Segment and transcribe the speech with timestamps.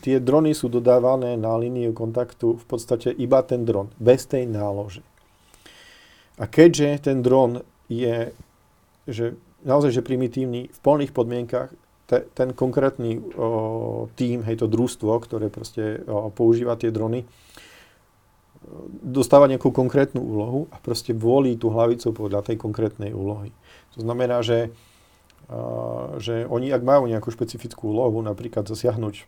[0.00, 5.04] tie drony sú dodávané na líniu kontaktu v podstate iba ten dron, bez tej nálože.
[6.38, 8.30] A keďže ten dron je
[9.08, 11.72] že naozaj že primitívny, v plných podmienkach,
[12.04, 17.24] te, ten konkrétny o, tým, hej, to družstvo, ktoré proste o, používa tie drony,
[19.00, 23.48] dostáva nejakú konkrétnu úlohu a proste volí tú hlavicu podľa tej konkrétnej úlohy.
[23.96, 24.68] To znamená, že,
[25.48, 29.24] uh, že oni, ak majú nejakú špecifickú úlohu, napríklad zasiahnuť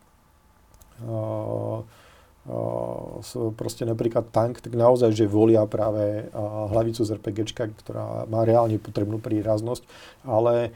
[3.54, 6.26] proste napríklad tank, tak naozaj, že volia práve
[6.73, 9.85] hlavicu z RPGčka, ktorá má reálne potrebnú príraznosť,
[10.25, 10.73] ale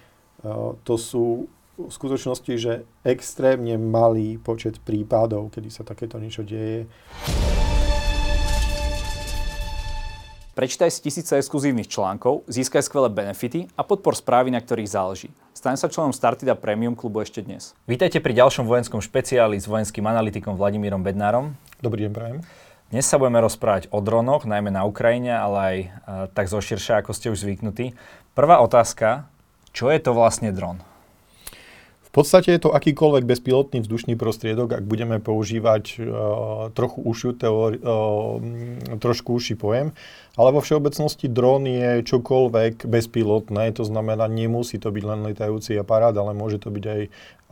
[0.84, 6.86] to sú v skutočnosti, že extrémne malý počet prípadov, kedy sa takéto niečo deje.
[10.54, 15.34] Prečítaj si tisíce exkluzívnych článkov, získaj skvelé benefity a podpor správy, na ktorých záleží.
[15.50, 17.74] Staň sa členom Startida Premium klubu ešte dnes.
[17.90, 21.58] Vítajte pri ďalšom vojenskom špeciáli s vojenským analytikom Vladimírom Bednárom.
[21.82, 22.38] Dobrý deň, prajem.
[22.86, 25.88] Dnes sa budeme rozprávať o dronoch, najmä na Ukrajine, ale aj e,
[26.30, 27.98] tak zo širšia, ako ste už zvyknutí.
[28.38, 29.26] Prvá otázka,
[29.74, 30.78] čo je to vlastne dron?
[32.14, 37.82] V podstate je to akýkoľvek bezpilotný vzdušný prostriedok, ak budeme používať uh, trochu ušiu teóri-
[37.82, 38.38] uh,
[39.02, 39.90] trošku uši pojem.
[40.34, 46.10] Ale vo všeobecnosti dron je čokoľvek bezpilotné, to znamená, nemusí to byť len letajúci aparát,
[46.10, 47.00] ale môže to byť aj,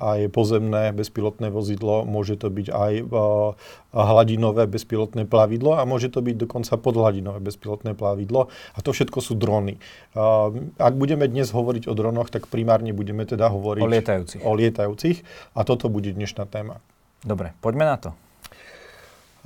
[0.02, 3.54] aj pozemné bezpilotné vozidlo, môže to byť aj uh,
[3.94, 8.50] hladinové bezpilotné plavidlo a môže to byť dokonca podhladinové bezpilotné plavidlo.
[8.74, 9.78] A to všetko sú drony.
[10.18, 10.50] Uh,
[10.82, 14.42] ak budeme dnes hovoriť o dronoch, tak primárne budeme teda hovoriť o lietajúcich.
[14.42, 15.22] O lietajúcich
[15.54, 16.82] a toto bude dnešná téma.
[17.22, 18.10] Dobre, poďme na to.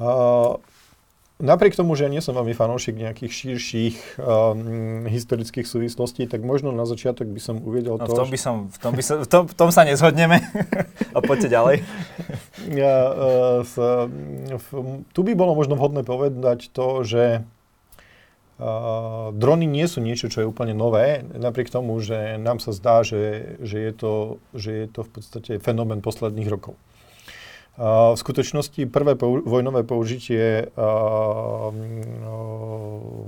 [0.00, 0.56] Uh,
[1.36, 6.88] Napriek tomu, že nie som veľmi fanúšik nejakých širších um, historických súvislostí, tak možno na
[6.88, 8.16] začiatok by som uvedel no, to...
[8.16, 10.40] V tom, by som, v, tom by som, v, tom, v tom sa nezhodneme.
[11.16, 11.76] A poďte ďalej.
[12.66, 14.66] Ja, uh, s, v,
[15.14, 17.46] tu by bolo možno vhodné povedať to, že
[18.58, 23.06] uh, drony nie sú niečo, čo je úplne nové, napriek tomu, že nám sa zdá,
[23.06, 24.12] že, že, je, to,
[24.50, 26.74] že je to v podstate fenomén posledných rokov.
[27.76, 30.72] V skutočnosti prvé vojnové použitie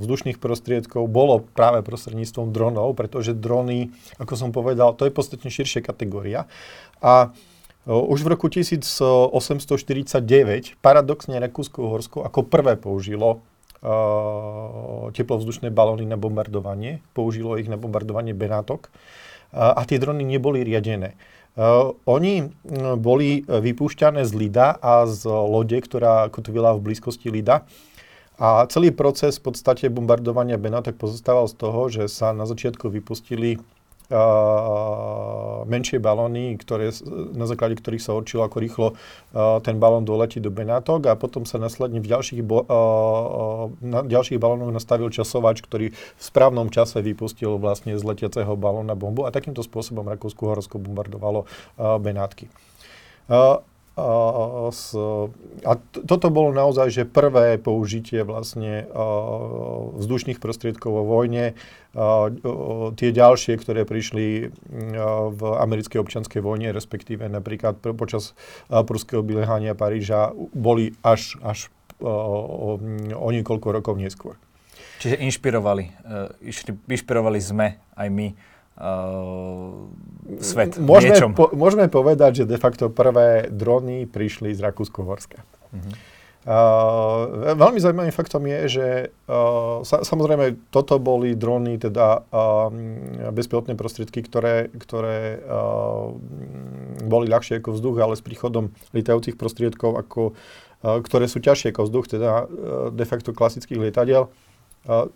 [0.00, 5.84] vzdušných prostriedkov bolo práve prostredníctvom dronov, pretože drony, ako som povedal, to je podstatne širšia
[5.84, 6.48] kategória.
[7.04, 7.36] A
[7.84, 9.28] už v roku 1849
[10.80, 13.44] paradoxne Rakúsko-Horsko ako prvé použilo
[15.12, 18.88] teplovzdušné balóny na bombardovanie, použilo ich na bombardovanie Benátok
[19.53, 21.20] a tie drony neboli riadené.
[21.58, 22.54] Uh, oni
[23.02, 27.66] boli vypúšťané z Lida a z lode, ktorá kotvila v blízkosti Lida.
[28.38, 33.58] A celý proces v podstate bombardovania Benátok pozostával z toho, že sa na začiatku vypustili
[35.69, 36.88] menšie balóny, ktoré,
[37.36, 41.44] na základe ktorých sa určilo, ako rýchlo uh, ten balón doletí do Benátok a potom
[41.44, 47.60] sa následne v ďalších, uh, na ďalších balónoch nastavil časovač, ktorý v správnom čase vypustil
[47.60, 52.48] vlastne z letiaceho balóna bombu a takýmto spôsobom Rakúsko-Horsko bombardovalo uh, Benátky.
[54.70, 54.94] S,
[55.66, 55.72] a
[56.06, 58.86] toto bolo naozaj že prvé použitie vlastne
[59.98, 61.59] vzdušných prostriedkov vo vojne.
[62.94, 64.54] Tie ďalšie, ktoré prišli
[65.34, 68.38] v americkej občianskej vojne, respektíve napríklad počas
[68.70, 72.78] pruského vylehania Paríža, boli až, až o,
[73.19, 74.38] o niekoľko rokov neskôr.
[74.98, 75.84] Čiže inšpirovali,
[76.42, 76.50] e,
[76.91, 78.26] inšpirovali sme aj my
[78.78, 79.91] uh,
[80.41, 81.31] svet môžeme, niečom.
[81.34, 85.43] Po, môžeme povedať, že de facto prvé drony prišli z Rakúsko-Horska.
[85.43, 85.93] Uh-huh.
[86.49, 88.87] Uh, veľmi zaujímavým faktom je, že
[89.28, 92.72] uh, sa, samozrejme toto boli drony, teda uh,
[93.34, 96.09] bezpilotné prostriedky, ktoré, ktoré uh,
[97.05, 101.84] boli ľahšie ako vzduch, ale s príchodom lietajúcich prostriedkov, ako, uh, ktoré sú ťažšie ako
[101.84, 102.49] vzduch, teda uh,
[102.97, 104.33] de facto klasických lietadiel,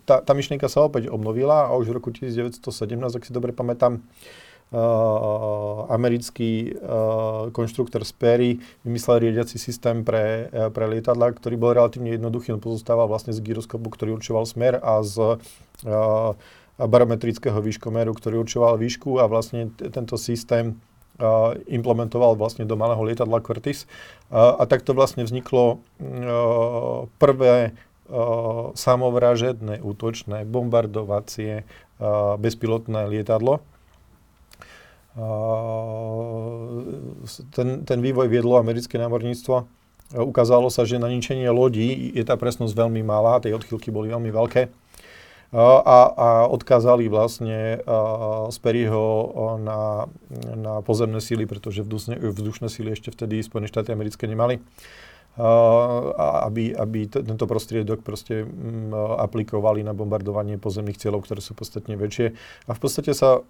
[0.05, 2.59] tá, tá myšlienka sa opäť obnovila a už v roku 1917,
[2.99, 4.03] ak si dobre pamätám,
[4.73, 12.17] uh, americký uh, konštruktor Sperry vymyslel riadiaci systém pre, uh, pre lietadla, ktorý bol relatívne
[12.17, 12.57] jednoduchý.
[12.57, 15.37] On pozostával vlastne z gyroskopu, ktorý určoval smer a z
[16.73, 20.81] barometrického výškomeru, ktorý určoval výšku a vlastne t- tento systém
[21.69, 23.85] implementoval vlastne do malého lietadla Curtis.
[24.33, 25.85] A takto vlastne vzniklo
[27.21, 27.77] prvé
[28.77, 31.65] samovražedné, útočné, bombardovacie
[32.37, 33.65] bezpilotné lietadlo.
[37.53, 39.65] Ten, ten vývoj viedlo americké námorníctvo.
[40.13, 44.29] Ukázalo sa, že na ničenie lodí je tá presnosť veľmi malá, tie odchylky boli veľmi
[44.29, 44.69] veľké.
[45.53, 47.77] a, a odkázali vlastne
[48.49, 49.05] z Perryho
[49.61, 50.09] na,
[50.57, 54.57] na pozemné síly, pretože vzdušné, vzdušné síly ešte vtedy Spojené štáty americké nemali.
[55.37, 58.45] Aby, aby tento prostriedok proste
[59.17, 62.37] aplikovali na bombardovanie pozemných cieľov, ktoré sú podstatne väčšie.
[62.69, 63.41] A v podstate sa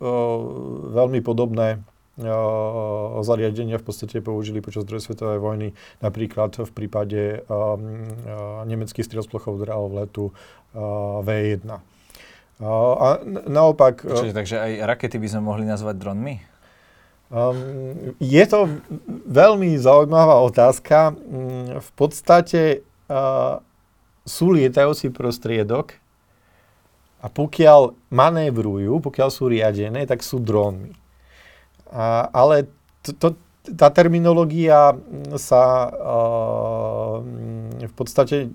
[0.96, 1.84] veľmi podobné
[3.26, 7.42] zariadenia v podstate použili počas druhej svetovej vojny, napríklad v prípade
[8.70, 10.30] nemeckých strelsplochov drahov letu
[11.26, 11.68] V1.
[12.64, 13.08] A
[13.50, 14.06] naopak...
[14.06, 16.53] Čiže, takže aj rakety by sme mohli nazvať dronmi?
[17.34, 18.70] Um, je to
[19.26, 21.18] veľmi zaujímavá otázka.
[21.18, 23.58] Mm, v podstate uh,
[24.22, 25.98] sú lietajúci prostriedok
[27.26, 30.94] a pokiaľ manévrujú, pokiaľ sú riadené, tak sú drónmi.
[31.90, 32.70] A, ale
[33.02, 33.28] to, to,
[33.66, 34.94] tá terminológia
[35.42, 37.18] sa uh,
[37.82, 38.54] v podstate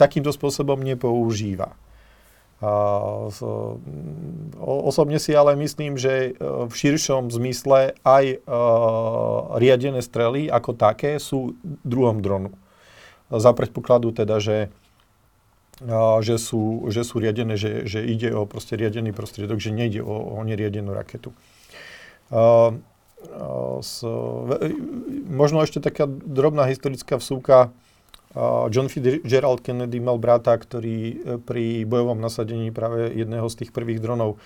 [0.00, 1.76] takýmto spôsobom nepoužíva.
[4.60, 8.38] Osobne si ale myslím, že e, v širšom zmysle aj e,
[9.56, 12.52] riadené strely ako také sú druhom dronu.
[13.32, 14.68] Za predpokladu teda, že,
[16.20, 20.12] že, sú, že sú riadené, že, že ide o proste riadený prostriedok, že nejde o,
[20.12, 21.32] o neriadenú raketu.
[23.80, 24.02] S,
[25.30, 27.70] možno ešte taká drobná historická vsúka,
[28.70, 33.98] John Fitzgerald Kennedy mal brata, ktorý e, pri bojovom nasadení práve jedného z tých prvých
[33.98, 34.38] dronov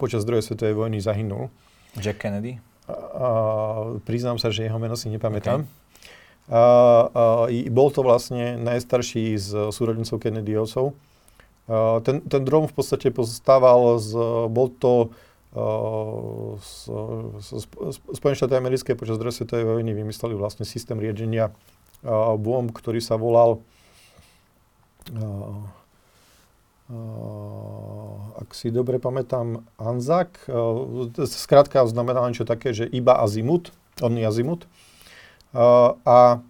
[0.00, 1.52] počas druhej svetovej vojny zahynul.
[2.00, 2.56] Jack Kennedy?
[2.88, 5.68] A, priznám sa, že jeho meno si nepamätám.
[5.68, 6.48] Okay.
[6.48, 6.62] A,
[7.44, 10.96] a, bol to vlastne najstarší z súrodencov Kennedyovcov.
[11.68, 14.16] A, ten, ten dron v podstate pozostával z,
[14.48, 15.12] bol to
[18.12, 21.48] Spojené štáty americké počas druhej svetovej vojny vymysleli vlastne systém riadenia
[22.36, 23.62] bomb, ktorý sa volal
[28.36, 30.38] ak si dobre pamätám, Anzak.
[31.26, 34.70] Skrátka znamená niečo také, že iba azimut, onný azimut.
[35.50, 36.42] A,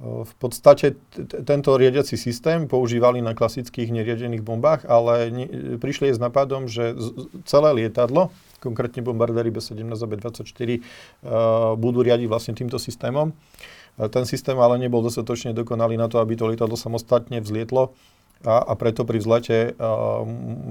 [0.00, 0.92] v podstate
[1.48, 5.32] tento riadiaci systém používali na klasických neriadených bombách, ale
[5.80, 6.92] prišli s napadom, že
[7.48, 8.28] celé lietadlo
[8.60, 10.80] konkrétne bombardéry B-17 a B-24, uh,
[11.78, 13.32] budú riadiť vlastne týmto systémom.
[13.96, 17.94] Uh, ten systém ale nebol dostatočne dokonalý na to, aby to lietadlo samostatne vzlietlo
[18.44, 20.24] a, a preto pri vzlete uh,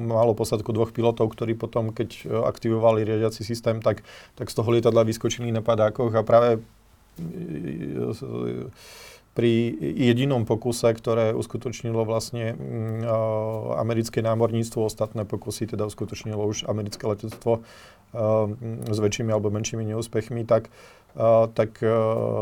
[0.06, 4.06] malo posadku dvoch pilotov, ktorí potom, keď aktivovali riadiaci systém, tak,
[4.38, 8.70] tak z toho lietadla vyskočili na padákoch a práve uh,
[9.36, 13.04] pri jedinom pokuse, ktoré uskutočnilo vlastne mm,
[13.76, 17.62] americké námorníctvo, ostatné pokusy teda uskutočnilo už americké letectvo
[18.88, 20.72] s väčšími alebo menšími neúspechmi, tak,
[21.52, 21.84] tak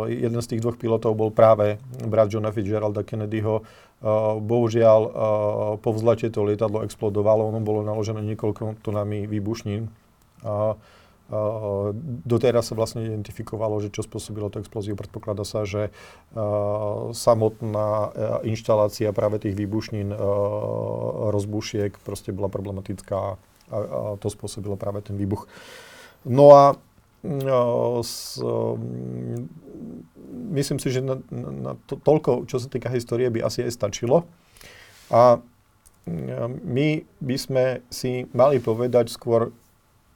[0.06, 3.66] jeden z tých dvoch pilotov bol práve brat Johna Fitzgeralda Kennedyho.
[4.38, 5.02] Bohužiaľ,
[5.82, 9.90] po vzlete to lietadlo explodovalo, ono bolo naložené niekoľko tonami výbušnín
[12.28, 14.94] doteraz sa vlastne identifikovalo, že čo spôsobilo tú explóziu.
[14.94, 15.90] Predpokladá sa, že
[17.16, 17.90] samotná
[18.44, 20.12] inštalácia práve tých výbušnín
[21.32, 23.40] rozbušiek proste bola problematická
[23.72, 25.48] a, to spôsobilo práve ten výbuch.
[26.28, 26.78] No a
[28.04, 28.36] s,
[30.52, 34.28] myslím si, že na, na to, toľko, čo sa týka histórie, by asi aj stačilo.
[35.08, 35.40] A
[36.68, 36.88] my
[37.24, 39.56] by sme si mali povedať skôr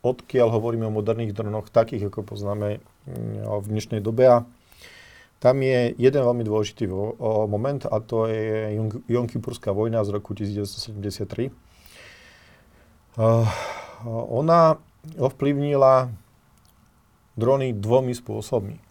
[0.01, 4.23] odkiaľ hovoríme o moderných dronoch, takých ako poznáme mm, v dnešnej dobe.
[4.29, 4.37] A
[5.37, 6.89] tam je jeden veľmi dôležitý
[7.45, 8.73] moment a to je
[9.05, 11.53] Jonkypurská vojna z roku 1973.
[13.17, 13.45] Uh,
[14.29, 14.81] ona
[15.17, 16.09] ovplyvnila
[17.37, 18.81] drony dvomi spôsobmi.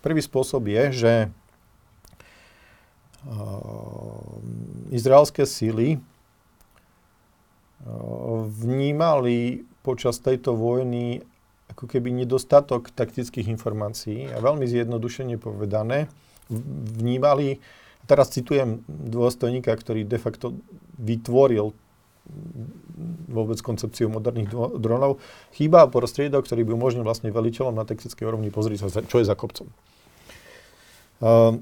[0.00, 1.12] Prvý spôsob je, že
[3.28, 4.40] uh,
[4.88, 6.00] izraelské síly uh,
[8.48, 11.24] vnímali počas tejto vojny
[11.70, 16.10] ako keby nedostatok taktických informácií a veľmi zjednodušene povedané
[16.98, 17.62] vnímali,
[18.10, 20.58] teraz citujem dôstojníka, ktorý de facto
[20.98, 21.70] vytvoril
[23.30, 25.22] vôbec koncepciu moderných dronov,
[25.54, 29.34] chýba prostriedok, ktorý by umožnil vlastne veliteľom na taktickej úrovni pozrieť sa, čo je za
[29.38, 29.70] kopcom.
[31.20, 31.58] Uh,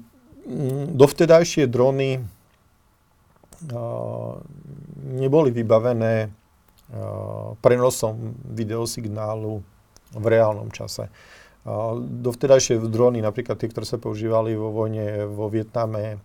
[0.93, 2.23] dovtedajšie drony uh,
[5.09, 6.33] neboli vybavené
[7.61, 9.61] prenosom videosignálu
[10.09, 11.05] v reálnom čase.
[12.01, 16.17] Dovtedajšie drony, napríklad tie, ktoré sa používali vo vojne vo Vietname,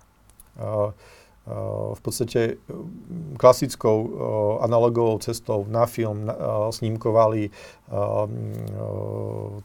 [1.95, 2.57] v podstate
[3.37, 3.97] klasickou
[4.65, 6.25] analogovou cestou na film
[6.73, 7.53] snímkovali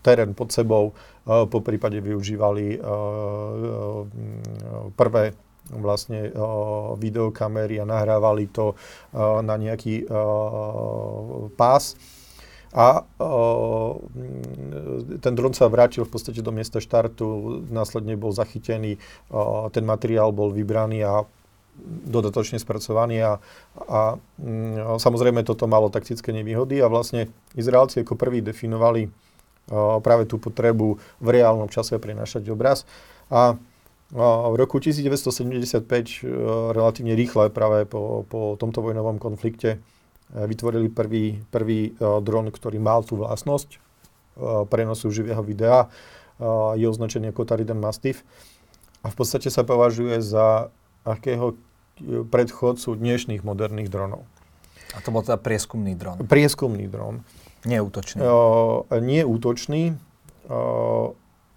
[0.03, 0.91] terén pod sebou,
[1.23, 2.83] po prípade využívali
[4.99, 5.31] prvé
[5.77, 11.93] vlastne uh, videokamery a nahrávali to uh, na nejaký uh, pás.
[12.69, 13.01] A
[15.25, 19.01] ten dron sa vrátil v podstate do miesta štartu, následne bol zachytený,
[19.73, 21.25] ten materiál bol vybraný a
[22.05, 23.31] dodatočne spracovaný a,
[23.89, 23.99] a
[24.37, 30.37] mm, samozrejme toto malo taktické nevýhody a vlastne Izraelci ako prví definovali uh, práve tú
[30.37, 32.83] potrebu v reálnom čase prenašať obraz
[33.31, 33.55] a
[34.09, 35.85] v roku 1975
[36.73, 39.77] relatívne rýchle práve po, po tomto vojnovom konflikte
[40.33, 43.77] vytvorili prvý, prvý dron, ktorý mal tú vlastnosť
[44.73, 45.93] prenosu živého videa.
[46.73, 48.25] Je označený ako Taridan Mastiff
[49.05, 50.73] a v podstate sa považuje za
[51.05, 51.53] akého
[52.31, 54.23] predchodcu dnešných moderných dronov.
[54.95, 56.17] A to bol teda prieskumný dron?
[56.25, 57.21] Prieskumný dron.
[57.67, 58.23] Nie útočný?
[58.23, 59.93] Uh, nie útočný.
[60.49, 61.13] Uh,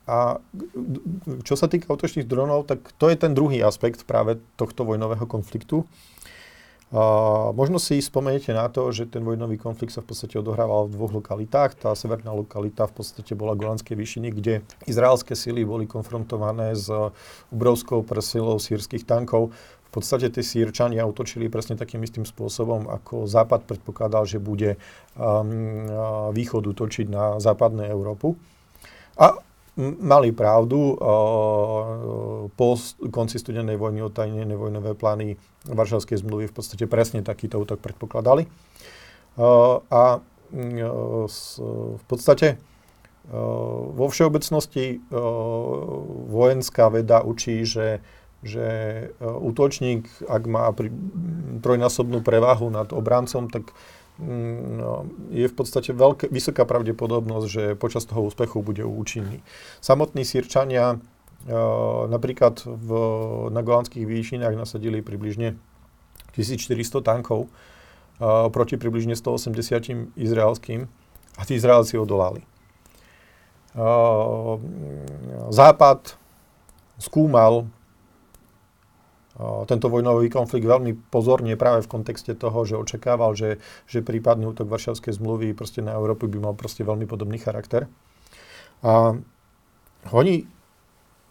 [0.06, 0.42] a
[1.46, 5.86] čo sa týka útočných dronov, tak to je ten druhý aspekt práve tohto vojnového konfliktu.
[6.92, 11.00] Uh, možno si spomeniete na to, že ten vojnový konflikt sa v podstate odohrával v
[11.00, 11.80] dvoch lokalitách.
[11.80, 16.92] Tá severná lokalita v podstate bola Golanské výšiny, kde izraelské sily boli konfrontované s
[17.48, 19.56] obrovskou presilou sírskych tankov.
[19.88, 24.76] V podstate tí sírčania utočili presne takým istým spôsobom, ako Západ predpokladal, že bude
[25.16, 25.88] um,
[26.36, 28.36] východ utočiť na západnú Európu.
[29.16, 29.40] A
[29.80, 30.98] mali pravdu.
[32.52, 32.66] Po
[33.08, 35.36] konci studenej vojny otajnené vojnové plány
[35.68, 38.44] Varšavskej zmluvy v podstate presne takýto útok predpokladali.
[39.88, 40.02] A
[41.96, 42.60] v podstate
[43.96, 45.00] vo všeobecnosti
[46.28, 48.04] vojenská veda učí, že,
[48.44, 48.66] že
[49.22, 50.68] útočník, ak má
[51.62, 53.72] trojnásobnú prevahu nad obrancom, tak
[55.32, 59.42] je v podstate veľké, vysoká pravdepodobnosť, že počas toho úspechu bude účinný.
[59.82, 60.98] Samotní sírčania uh,
[62.06, 62.88] napríklad v,
[63.50, 65.58] na golánskych výšinách nasadili približne
[66.38, 70.86] 1400 tankov uh, proti približne 180 izraelským
[71.36, 72.46] a tí Izraelci odolali.
[73.72, 74.60] Uh,
[75.50, 76.14] Západ
[77.00, 77.66] skúmal
[79.40, 83.56] tento vojnový konflikt veľmi pozorne práve v kontexte toho, že očakával, že,
[83.88, 87.88] že prípadný útok Varšavskej zmluvy proste na Európu by mal proste veľmi podobný charakter.
[88.84, 89.16] A
[90.12, 90.44] oni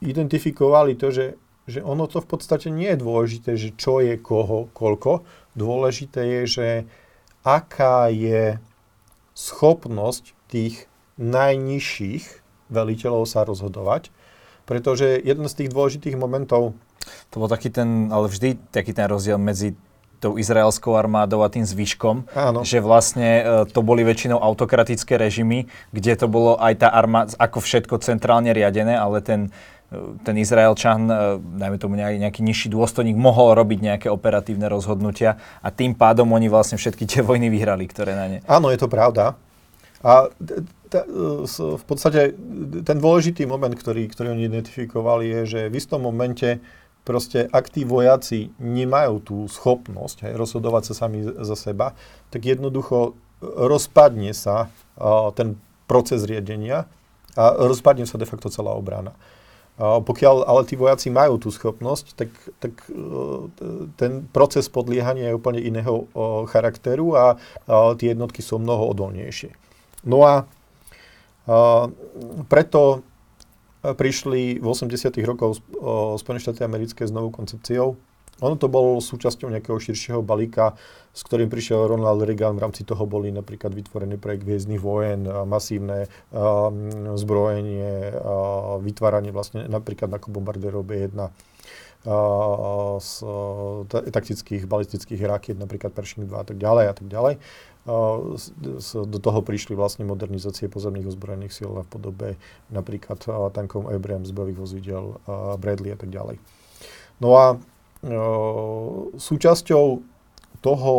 [0.02, 1.26] identifikovali to, že,
[1.70, 5.22] že ono to v podstate nie je dôležité, že čo je koho, koľko.
[5.54, 6.68] Dôležité je, že
[7.46, 8.58] aká je
[9.38, 10.90] schopnosť tých
[11.22, 12.26] najnižších
[12.74, 14.10] veliteľov sa rozhodovať.
[14.66, 16.74] Pretože jeden z tých dôležitých momentov
[17.30, 19.74] to bol taký ten, ale vždy taký ten rozdiel medzi
[20.22, 22.62] tou izraelskou armádou a tým zvyškom, Áno.
[22.62, 27.58] že vlastne e, to boli väčšinou autokratické režimy, kde to bolo aj tá armáda, ako
[27.58, 29.50] všetko centrálne riadené, ale ten,
[29.90, 31.14] e, ten Izraelčan, e,
[31.58, 36.78] dajme tomu nejaký, nižší dôstojník, mohol robiť nejaké operatívne rozhodnutia a tým pádom oni vlastne
[36.78, 38.40] všetky tie vojny vyhrali, ktoré na ne.
[38.46, 39.34] Áno, je to pravda.
[40.06, 42.36] A t- v podstate
[42.84, 46.60] ten dôležitý moment, ktorý, ktorý oni identifikovali, je, že v istom momente
[47.02, 51.98] proste ak tí vojaci nemajú tú schopnosť hej, rozhodovať sa sami za seba,
[52.30, 55.58] tak jednoducho rozpadne sa uh, ten
[55.90, 56.86] proces riadenia
[57.34, 59.12] a rozpadne sa de facto celá obrana.
[59.82, 62.30] Pokiaľ ale tí vojaci majú tú schopnosť, tak,
[62.62, 63.50] tak uh,
[63.98, 67.26] ten proces podliehania je úplne iného uh, charakteru a
[67.98, 69.50] tie jednotky sú mnoho odolnejšie.
[70.06, 71.90] No a uh,
[72.46, 73.02] preto
[73.82, 75.10] prišli v 80.
[75.26, 75.60] rokoch
[76.22, 77.98] Spojené štáty americké s novou koncepciou.
[78.42, 80.74] Ono to bolo súčasťou nejakého širšieho balíka,
[81.14, 82.58] s ktorým prišiel Ronald Reagan.
[82.58, 89.70] V rámci toho boli napríklad vytvorený projekt Hviezdnych vojen, masívne um, zbrojenie, uh, vytváranie vlastne
[89.70, 91.30] napríklad ako bombardérov B-1 uh,
[92.98, 97.38] z uh, taktických balistických rakiet, napríklad Pershing 2 a tak ďalej a tak ďalej
[97.86, 102.30] do toho prišli vlastne modernizácie pozemných ozbrojených síl v podobe
[102.70, 103.18] napríklad
[103.58, 105.06] tankov Abrams, zbrojových vozidel,
[105.58, 106.38] Bradley a tak ďalej.
[107.18, 107.46] No a
[109.18, 109.86] súčasťou
[110.62, 110.94] toho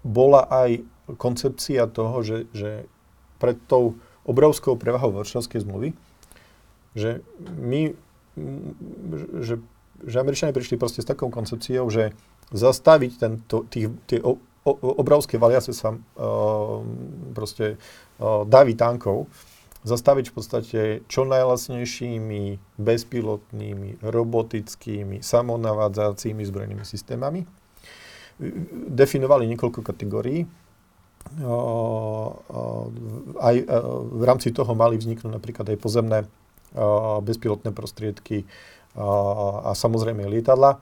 [0.00, 0.80] bola aj
[1.20, 2.88] koncepcia toho, že, že
[3.36, 5.92] pred tou obrovskou prevahou Varšavskej zmluvy,
[6.96, 7.20] že
[7.56, 7.92] my,
[9.40, 9.60] že,
[10.04, 12.16] že Američania prišli proste s takou koncepciou, že
[12.52, 14.18] zastaviť tento, tých, tie
[14.68, 15.98] obrovské valiace sa uh,
[17.32, 17.80] proste
[18.20, 18.44] uh,
[18.76, 19.26] tankov
[19.80, 27.48] zastaviť v podstate čo najlasnejšími bezpilotnými, robotickými, samonavádzacími zbrojnými systémami.
[28.92, 30.44] Definovali niekoľko kategórií.
[31.40, 32.86] Uh, uh,
[33.40, 33.64] aj uh,
[34.12, 36.18] v rámci toho mali vzniknúť napríklad aj pozemné
[37.26, 38.46] bezpilotné prostriedky,
[38.94, 40.78] a samozrejme lietadla.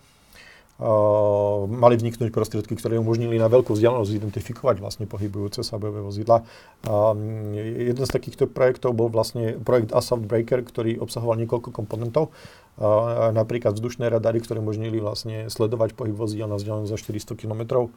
[0.78, 6.47] Mali vzniknúť prostriedky, ktoré umožnili na veľkú vzdialenosť identifikovať vlastne pohybujúce sa bojové vozidla.
[6.87, 7.18] Uh,
[7.58, 12.30] jeden z takýchto projektov bol vlastne projekt Assault Breaker, ktorý obsahoval niekoľko komponentov.
[12.78, 16.99] Uh, napríklad vzdušné radary, ktoré umožnili vlastne sledovať pohyb vozidla na vzdialenosť za
[17.35, 17.90] 400 km.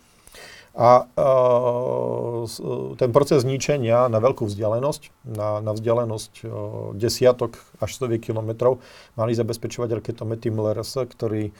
[0.74, 2.50] A uh,
[2.98, 6.50] ten proces zničenia na veľkú vzdialenosť, na, na vzdialenosť
[6.98, 8.82] desiatok až 100 kilometrov,
[9.14, 11.54] mali zabezpečovať raketomety MLRS, ktorý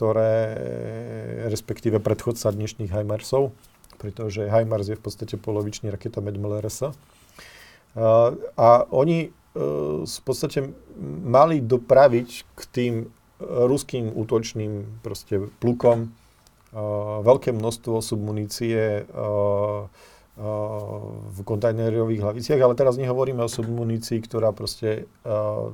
[0.00, 0.56] ktoré,
[1.52, 3.52] respektíve predchodca dnešných HIMARSov,
[4.00, 6.88] pretože HIMARS je v podstate polovičný raketomet MLRS.
[6.88, 9.30] A, a oni e,
[10.00, 10.72] v podstate
[11.20, 12.94] mali dopraviť k tým
[13.44, 16.16] ruským útočným proste plukom
[17.20, 19.04] veľké množstvo submunície
[21.20, 25.10] v kontajnerových hlaviciach, ale teraz nehovoríme o submunícii, ktorá proste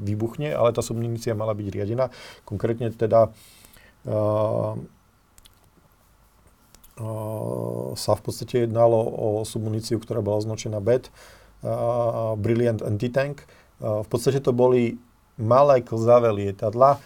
[0.02, 2.08] vybuchne, ale tá submunícia mala byť riadená.
[2.48, 3.30] Konkrétne teda
[7.96, 11.10] sa v podstate jednalo o submuníciu, ktorá bola označená BET,
[12.40, 13.44] Brilliant Anti-Tank.
[13.82, 14.96] V podstate to boli
[15.36, 17.02] malé klzavé lietadla.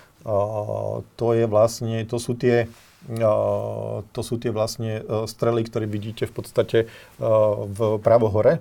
[1.03, 2.69] To je vlastne, to sú tie
[4.13, 8.61] to sú tie vlastne uh, strely, ktoré vidíte v podstate uh, v pravo hore.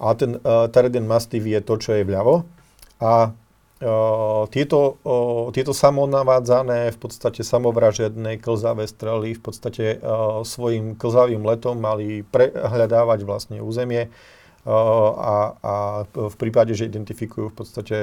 [0.00, 2.48] A ten uh, Trident Mastiff je to, čo je vľavo.
[2.96, 3.36] A
[4.54, 4.80] tieto,
[5.50, 9.84] tieto samonavádzané, v podstate samovražedné klzavé strely v podstate
[10.46, 14.06] svojim klzavým letom mali prehľadávať vlastne územie
[14.62, 15.74] a, a
[16.06, 17.98] v prípade, že identifikujú v podstate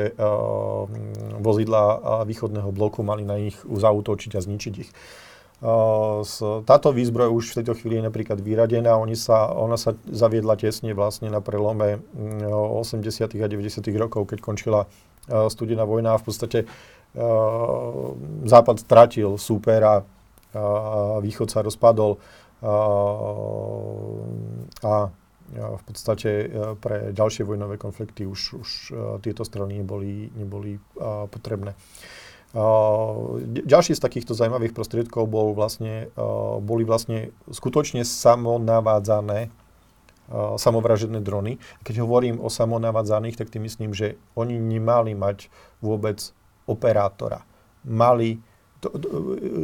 [1.39, 1.83] vozidla
[2.27, 4.91] východného bloku, mali na nich zautočiť a zničiť ich.
[6.63, 8.95] Táto výzbroj už v tejto chvíli je napríklad vyradená.
[8.95, 13.03] Oni sa, ona sa zaviedla tesne vlastne na prelome 80.
[13.27, 13.83] a 90.
[13.99, 14.87] rokov, keď končila
[15.47, 16.59] studená vojna a v podstate
[18.45, 20.05] Západ stratil súpera,
[21.21, 22.17] Východ sa rozpadol
[24.85, 24.93] a
[25.53, 28.69] v podstate pre ďalšie vojnové konflikty už, už
[29.25, 30.77] tieto strany neboli, neboli
[31.33, 31.73] potrebné.
[33.45, 36.09] Ďalší z takýchto zaujímavých prostriedkov bol vlastne,
[36.61, 39.49] boli vlastne skutočne samonavádzané
[40.31, 41.57] samovražedné drony.
[41.81, 45.49] Keď hovorím o samonavádzaných, tak tým myslím, že oni nemali mať
[45.81, 46.21] vôbec
[46.69, 47.41] operátora.
[47.81, 48.37] Mali,
[48.79, 48.93] to,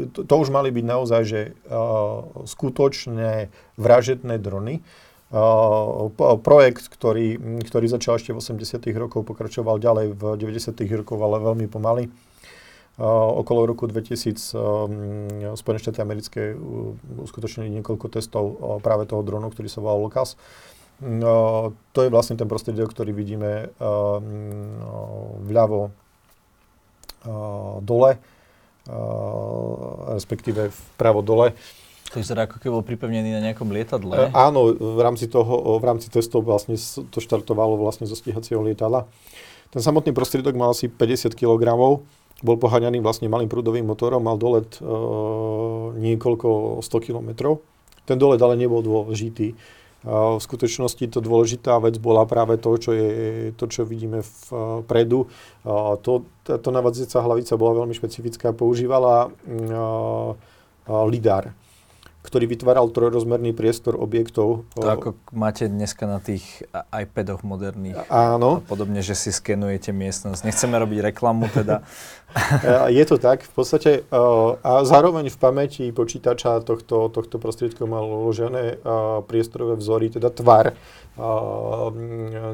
[0.10, 4.82] to, to už mali byť naozaj, že uh, skutočné vražedné drony.
[5.30, 6.10] Uh,
[6.41, 8.82] projekt, ktorý, ktorý začal ešte v 80.
[8.97, 10.73] rokov, pokračoval ďalej v 90.
[11.01, 12.10] rokoch, ale veľmi pomaly.
[12.95, 16.95] Uh, okolo roku 2000 um, Spojené štáty americké uh,
[17.27, 20.39] uskutočnili niekoľko testov práve toho dronu, ktorý sa volal Lucas.
[21.03, 24.23] Uh, to je vlastne ten prostriedok, ktorý vidíme uh,
[25.43, 25.91] vľavo
[27.81, 28.21] dole,
[30.13, 31.58] respektíve vpravo dole.
[32.13, 34.29] To vyzerá ako keby bol pripevnený na nejakom lietadle.
[34.29, 36.77] Áno, v rámci toho, v rámci testov vlastne
[37.10, 39.10] to štartovalo vlastne zo stíhacieho lietadla.
[39.73, 41.65] Ten samotný prostriedok mal asi 50 kg
[42.43, 44.80] bol poháňaný vlastne malým prúdovým motorom, mal dolet e,
[45.95, 47.56] niekoľko 100 km.
[48.04, 49.48] Ten dolet ale nebol dôležitý.
[49.52, 49.56] E,
[50.06, 53.10] v skutočnosti to dôležitá vec bola práve to, čo, je,
[53.56, 54.19] to, čo vidíme
[54.52, 55.26] vpredu.
[55.26, 55.28] E,
[56.04, 59.56] to, táto navadziaca hlavica bola veľmi špecifická, používala e,
[61.08, 61.56] lidar
[62.25, 64.65] ktorý vytváral trojrozmerný priestor objektov.
[64.73, 68.01] To ako máte dneska na tých iPadoch moderných.
[68.09, 68.59] Áno.
[68.59, 70.41] A podobne, že si skenujete miestnosť.
[70.41, 71.85] Nechceme robiť reklamu teda.
[72.97, 73.45] Je to tak.
[73.45, 74.03] V podstate
[74.65, 78.81] a zároveň v pamäti počítača tohto, tohto prostriedku mal uložené
[79.29, 80.73] priestorové vzory, teda tvar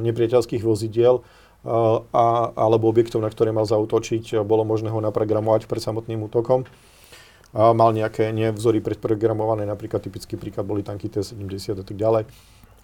[0.04, 1.24] nepriateľských vozidiel
[1.64, 4.44] a, alebo objektov, na ktoré mal zautočiť.
[4.44, 6.68] Bolo možné ho naprogramovať pred samotným útokom
[7.52, 12.24] mal nejaké nevzory predprogramované, napríklad typický príklad boli tanky T-70 a tak ďalej.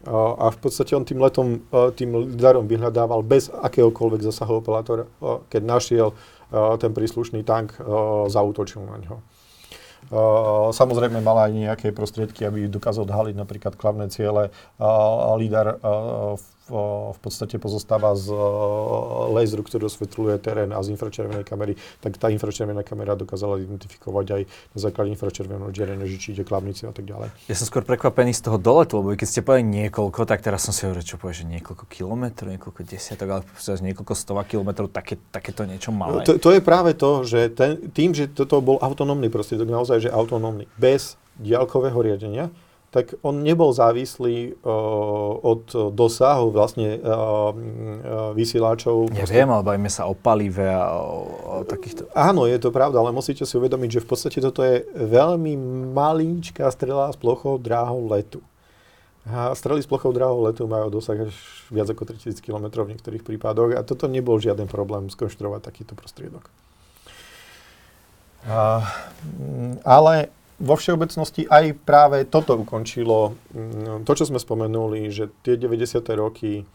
[0.08, 1.66] A v podstate on tým letom,
[1.98, 5.10] tým lidarom vyhľadával bez akéhokoľvek zasahu operátora,
[5.50, 6.14] keď našiel
[6.78, 7.76] ten príslušný tank,
[8.30, 9.18] zautočil na ňo.
[10.72, 14.54] Samozrejme mala aj nejaké prostriedky, aby dokázal odhaliť napríklad klavné ciele.
[15.42, 15.82] Lidar
[16.38, 18.32] v v podstate pozostáva z
[19.32, 24.42] laseru, ktorý osvetľuje terén a z infračervenej kamery, tak tá infračervená kamera dokázala identifikovať aj
[24.48, 27.32] na základe infračerveného žiarenia, že či ide klavnici a tak ďalej.
[27.48, 30.76] Ja som skôr prekvapený z toho doletu, lebo keď ste povedali niekoľko, tak teraz som
[30.76, 35.64] si hovoril, čo povie, že niekoľko kilometrov, niekoľko desiatok, ale niekoľko stova kilometrov, také, takéto
[35.64, 36.28] niečo malé.
[36.28, 40.10] To, to je práve to, že ten, tým, že toto bol autonómny prostriedok, naozaj, že
[40.12, 42.52] autonómny, bez diaľkového riadenia,
[42.88, 44.72] tak on nebol závislý uh,
[45.44, 49.12] od dosahu vlastne uh, uh, vysielačov.
[49.12, 52.08] Neviem, ale bavíme sa o palive a o, o takýchto...
[52.16, 55.60] Áno, je to pravda, ale musíte si uvedomiť, že v podstate toto je veľmi
[55.92, 58.40] malíčka strela s plochou dráhou letu.
[59.28, 61.36] A strely s plochou dráhou letu majú dosah až
[61.68, 66.48] viac ako 3000 km v niektorých prípadoch a toto nebol žiaden problém skonštruovať takýto prostriedok.
[68.48, 68.88] A,
[69.84, 76.02] ale vo všeobecnosti aj práve toto ukončilo mm, to, čo sme spomenuli, že tie 90.
[76.18, 76.66] roky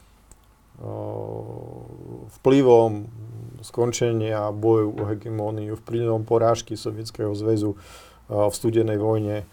[2.43, 3.07] vplyvom
[3.63, 7.79] skončenia boju o hegemóniu, vplyvom porážky Sovietskeho zväzu
[8.27, 9.47] v studenej vojne,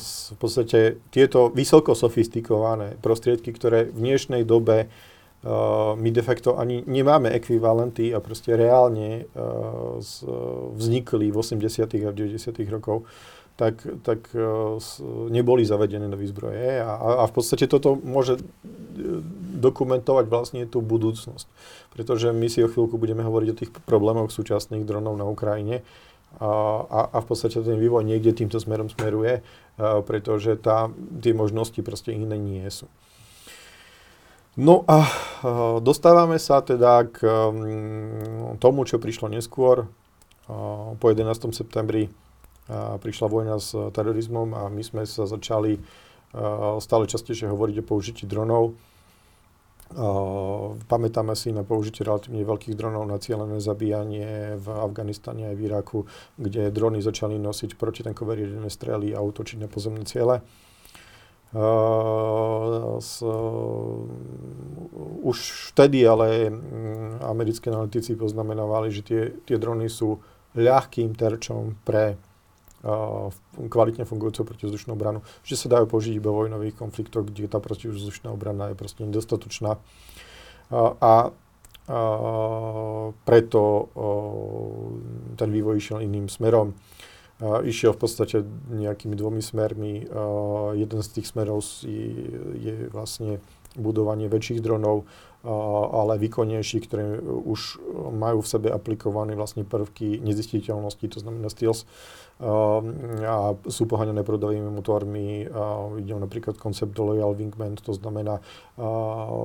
[0.00, 4.88] v podstate tieto vysoko sofistikované prostriedky, ktoré v dnešnej dobe
[5.94, 9.28] my de facto ani nemáme ekvivalenty a proste reálne
[10.00, 10.24] z,
[10.72, 11.84] vznikli v 80.
[11.84, 12.64] a 90.
[12.72, 13.04] rokov,
[13.54, 14.82] tak, tak uh,
[15.30, 18.42] neboli zavedené do výzbroje a, a v podstate toto môže
[19.62, 21.46] dokumentovať vlastne tú budúcnosť.
[21.94, 25.86] Pretože my si o chvíľku budeme hovoriť o tých problémoch súčasných dronov na Ukrajine
[26.42, 29.46] a, a v podstate ten vývoj niekde týmto smerom smeruje,
[29.78, 30.90] pretože tá,
[31.22, 32.90] tie možnosti proste iné nie sú.
[34.54, 35.10] No a
[35.82, 39.90] dostávame sa teda k mm, tomu, čo prišlo neskôr.
[40.94, 41.50] Po 11.
[41.50, 42.06] septembri
[43.02, 45.82] prišla vojna s terorizmom a my sme sa začali
[46.78, 48.78] stále častejšie hovoriť o použití dronov.
[50.88, 55.98] Pamätáme si na použitie relatívne veľkých dronov na cieľené zabíjanie v Afganistane aj v Iraku,
[56.40, 60.40] kde drony začali nosiť protitankové riedené strely a útočiť na pozemné ciele.
[61.54, 63.30] Uh, s, uh,
[65.22, 70.18] už vtedy ale um, americké analytici poznamenávali, že tie, tie drony sú
[70.58, 73.30] ľahkým terčom pre uh,
[73.70, 78.34] kvalitne fungujúcu protizdušnú obranu, že sa dajú použiť iba v vojnových konfliktoch, kde tá protizdušná
[78.34, 79.78] obrana je proste nedostatočná.
[80.74, 84.90] A uh, preto uh,
[85.38, 86.74] ten vývoj išiel iným smerom.
[87.44, 88.36] Išiel v podstate
[88.72, 90.08] nejakými dvomi smermi.
[90.78, 95.04] Jeden z tých smerov je, vlastne budovanie väčších dronov,
[95.92, 97.82] ale výkonnejších, ktoré už
[98.14, 101.84] majú v sebe aplikované vlastne prvky nezistiteľnosti, to znamená stealth,
[102.38, 105.44] a sú poháňané prúdovými motormi.
[106.00, 108.40] Ide napríklad koncept Loyal Wingman, to znamená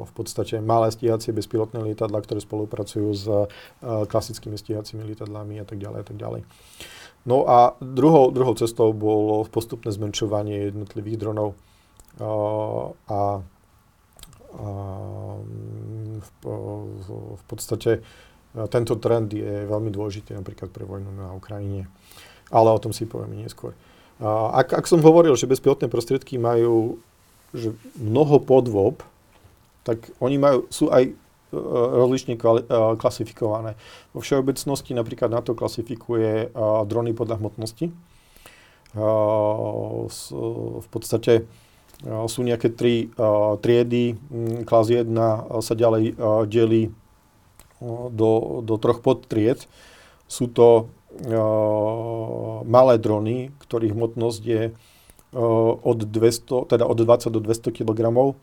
[0.05, 3.25] v podstate malé stíhacie bezpilotné lietadla, ktoré spolupracujú s
[3.83, 6.41] klasickými stíhacími lietadlami a tak ďalej a tak ďalej.
[7.27, 11.55] No a druhou, druhou cestou bolo postupné zmenšovanie jednotlivých dronov
[12.19, 12.31] a,
[13.09, 13.19] a
[16.19, 16.29] v,
[17.35, 18.01] v podstate
[18.71, 21.85] tento trend je veľmi dôležitý napríklad pre vojnu na Ukrajine.
[22.49, 23.77] Ale o tom si poviem neskôr.
[24.23, 26.97] Ak, ak som hovoril, že bezpilotné prostriedky majú
[27.49, 29.01] že mnoho podvob,
[29.81, 31.13] tak oni majú, sú aj
[31.51, 33.75] rozlične kvali, e, klasifikované.
[34.13, 37.91] Vo všeobecnosti napríklad NATO klasifikuje e, drony podľa hmotnosti.
[38.89, 41.45] V podstate
[42.01, 43.13] sú nejaké tri
[43.61, 44.17] triedy.
[44.17, 45.13] Mm, klas 1
[45.61, 46.17] sa ďalej
[46.49, 46.89] delí
[48.09, 48.31] do,
[48.65, 49.69] do troch podtried.
[50.25, 50.89] Sú to
[52.65, 54.73] malé drony, ktorých hmotnosť je
[55.37, 58.33] od, 200, teda od 20 do 200 kg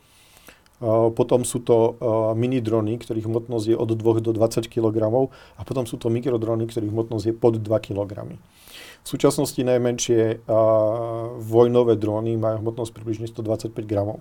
[1.16, 1.96] potom sú to
[2.36, 4.96] mini drony, ktorých hmotnosť je od 2 do 20 kg
[5.32, 8.36] a potom sú to mikrodrony, ktorých hmotnosť je pod 2 kg.
[9.02, 10.44] V súčasnosti najmenšie
[11.40, 14.20] vojnové drony majú hmotnosť približne 125 gramov.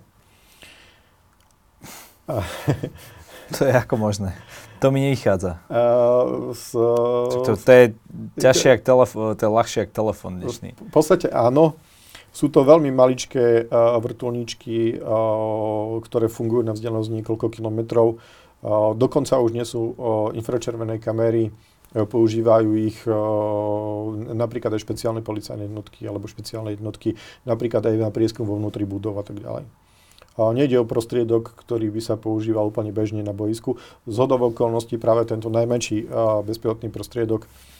[3.54, 4.34] To je ako možné?
[4.82, 5.62] To mi nevychádza.
[5.70, 7.86] Uh, s, to, to, je
[8.42, 10.70] ťažšie, to, telefón, to je ľahšie ako telefón dnešný.
[10.74, 11.78] V podstate áno.
[12.36, 18.20] Sú to veľmi maličké uh, vrtulníčky, uh, ktoré fungujú na vzdialenosť niekoľko kilometrov.
[18.60, 23.16] Uh, dokonca už nie sú uh, infračervené kamery, uh, používajú ich uh,
[24.36, 27.16] napríklad aj špeciálne policajné jednotky alebo špeciálne jednotky,
[27.48, 29.64] napríklad aj na prieskum vo vnútri budov a tak ďalej.
[30.36, 33.80] Uh, nejde o prostriedok, ktorý by sa používal úplne bežne na boisku.
[34.04, 37.75] Z okolností práve tento najmenší uh, bezpilotný prostriedok Uh,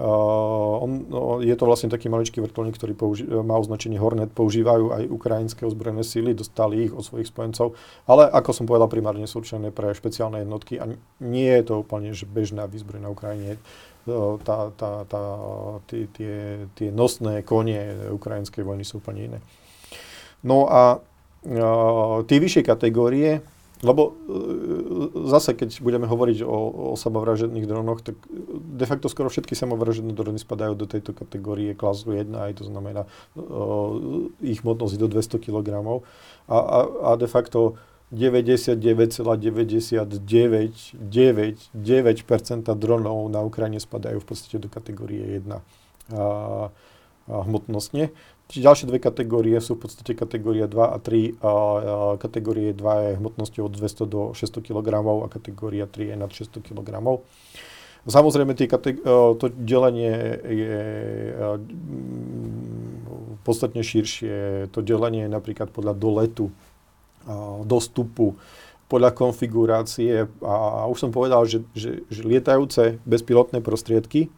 [0.00, 5.02] on, no, je to vlastne taký maličký vrtulník, ktorý použi- má označenie Hornet, používajú aj
[5.12, 7.76] ukrajinské ozbrojené síly, dostali ich od svojich spojencov,
[8.08, 10.88] ale ako som povedal, primárne sú určené pre špeciálne jednotky a
[11.20, 13.60] nie je to úplne že bežná výzbroj na Ukrajine.
[14.08, 15.22] Uh, tá, tá, tá,
[15.86, 19.38] tie, tie, tie nosné konie ukrajinskej vojny sú úplne iné.
[20.40, 23.44] No a uh, tie vyššie kategórie
[23.82, 24.14] lebo
[25.26, 28.14] zase, keď budeme hovoriť o, o samovražedných dronoch, tak
[28.54, 33.10] de facto skoro všetky samovražedné drony spadajú do tejto kategórie klasu 1, aj to znamená
[33.34, 33.42] uh,
[34.38, 35.98] ich hmotnosť do 200 kg.
[36.46, 36.78] A, a,
[37.10, 37.74] a de facto
[38.14, 40.70] 99,9999%
[42.76, 45.58] dronov na Ukrajine spadajú v podstate do kategórie 1 a,
[46.14, 46.70] a
[47.26, 48.14] hmotnostne.
[48.52, 51.40] Ďalšie dve kategórie sú v podstate kategória 2 a 3.
[51.40, 51.52] A, a
[52.20, 54.88] kategórie 2 je hmotnosťou od 200 do 600 kg
[55.24, 56.88] a kategória 3 je nad 600 kg.
[58.02, 59.00] Samozrejme, tie kateg-
[59.38, 60.80] to delenie je
[63.46, 64.68] podstatne širšie.
[64.74, 66.50] To delenie je napríklad podľa doletu
[67.64, 68.34] dostupu,
[68.90, 74.28] podľa konfigurácie a už som povedal, že, že, že lietajúce bezpilotné prostriedky,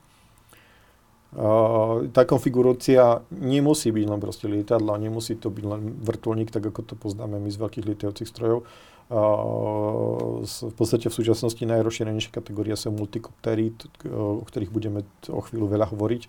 [2.14, 6.94] tá konfigurácia nemusí byť len proste lietadlo, nemusí to byť len vrtulník, tak ako to
[6.94, 8.62] poznáme my z veľkých lietajúcich strojov.
[9.10, 13.74] V podstate v súčasnosti najrozšírenejšia kategória sú multikoptery,
[14.14, 16.22] o ktorých budeme o chvíľu veľa hovoriť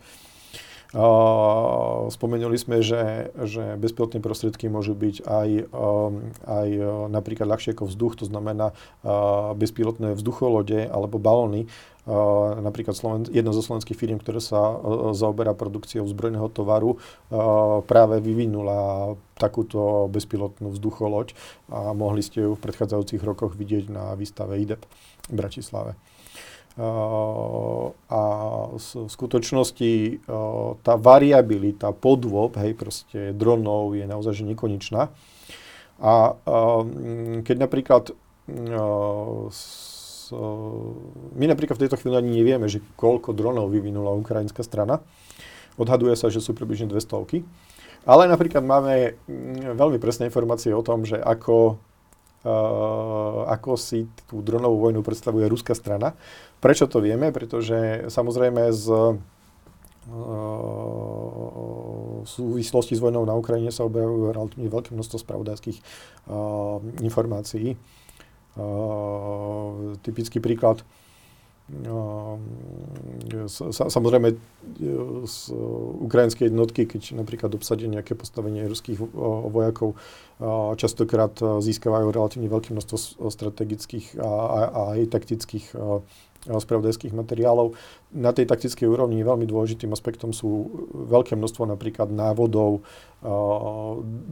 [2.07, 7.91] spomenuli sme, že, že bezpilotné prostriedky môžu byť aj, um, aj uh, napríklad ľahšie ako
[7.91, 11.67] vzduch, to znamená uh, bezpilotné vzducholode alebo balóny.
[12.05, 14.77] Uh, napríklad Sloven- jedna zo slovenských firm, ktorá sa
[15.17, 17.01] zaoberá produkciou zbrojného tovaru,
[17.89, 21.33] práve vyvinula takúto bezpilotnú vzducholoď
[21.73, 24.85] a mohli ste ju v predchádzajúcich rokoch vidieť na výstave IDEP
[25.29, 25.97] v Bratislave
[26.75, 28.21] a
[28.75, 29.91] v skutočnosti
[30.83, 35.07] tá variabilita podôb, hej, proste dronov je naozaj že nekonečná.
[36.03, 36.35] A
[37.47, 38.11] keď napríklad
[41.35, 45.03] my napríklad v tejto chvíli ani nevieme, že koľko dronov vyvinula ukrajinská strana.
[45.75, 47.43] Odhaduje sa, že sú približne 200.
[48.05, 49.17] Ale napríklad máme
[49.75, 51.77] veľmi presné informácie o tom, že ako
[52.45, 56.13] Uh, ako si tú dronovú vojnu predstavuje ruská strana.
[56.61, 57.33] Prečo to vieme?
[57.33, 59.17] Pretože samozrejme z uh,
[62.21, 64.29] v súvislosti s vojnou na Ukrajine sa objavujú
[64.61, 65.81] veľké množstvo spravodajských
[66.29, 67.81] uh, informácií.
[68.55, 70.79] Uh, typický príklad
[73.65, 74.37] Samozrejme,
[75.25, 75.37] z
[76.05, 79.01] ukrajinskej jednotky, keď napríklad obsadia nejaké postavenie ruských
[79.49, 79.97] vojakov,
[80.77, 85.73] častokrát získavajú relatívne veľké množstvo strategických a, aj taktických
[86.45, 87.73] spravodajských materiálov.
[88.13, 92.85] Na tej taktickej úrovni veľmi dôležitým aspektom sú veľké množstvo napríklad návodov,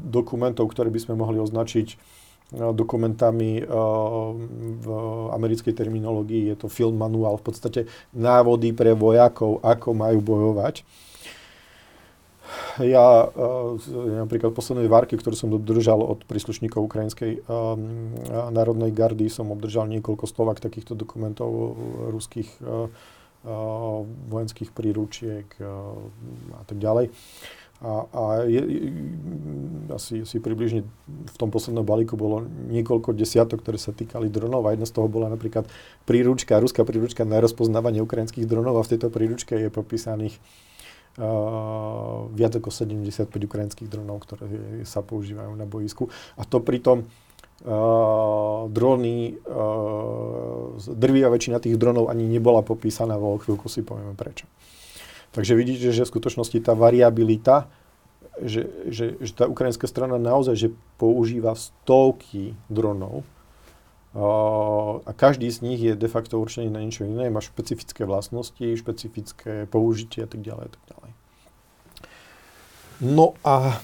[0.06, 2.22] dokumentov, ktoré by sme mohli označiť
[2.54, 3.66] dokumentami
[4.80, 4.88] v
[5.34, 7.82] americkej terminológii je to film manuál, v podstate
[8.14, 10.86] návody pre vojakov, ako majú bojovať.
[12.82, 13.30] Ja
[14.26, 17.42] napríklad v poslednej várke, ktorú som dodržal od príslušníkov Ukrajinskej
[18.54, 21.50] národnej gardy, som obdržal niekoľko slovak takýchto dokumentov
[22.14, 22.50] ruských
[24.30, 25.50] vojenských príručiek
[26.54, 27.10] a tak ďalej.
[27.84, 28.64] A, a je,
[29.92, 34.72] asi, asi približne v tom poslednom balíku bolo niekoľko desiatok, ktoré sa týkali dronov a
[34.72, 35.68] jedna z toho bola napríklad
[36.08, 40.40] príručka, ruská príručka na rozpoznávanie ukrajinských dronov a v tejto príručke je popísaných
[41.20, 44.48] uh, viac ako 75 ukrajinských dronov, ktoré
[44.88, 46.08] sa používajú na boisku.
[46.40, 53.68] A to pritom uh, drony, uh, drvia väčšina tých dronov ani nebola popísaná, vo chvíľku
[53.68, 54.48] si povieme prečo.
[55.34, 57.66] Takže vidíte, že v skutočnosti tá variabilita,
[58.38, 63.26] že, že, že tá ukrajinská strana naozaj že používa stovky dronov
[64.14, 69.66] a každý z nich je de facto určený na niečo iné, má špecifické vlastnosti, špecifické
[69.66, 70.70] použitie a tak ďalej.
[70.70, 71.12] A tak ďalej.
[73.02, 73.82] No a,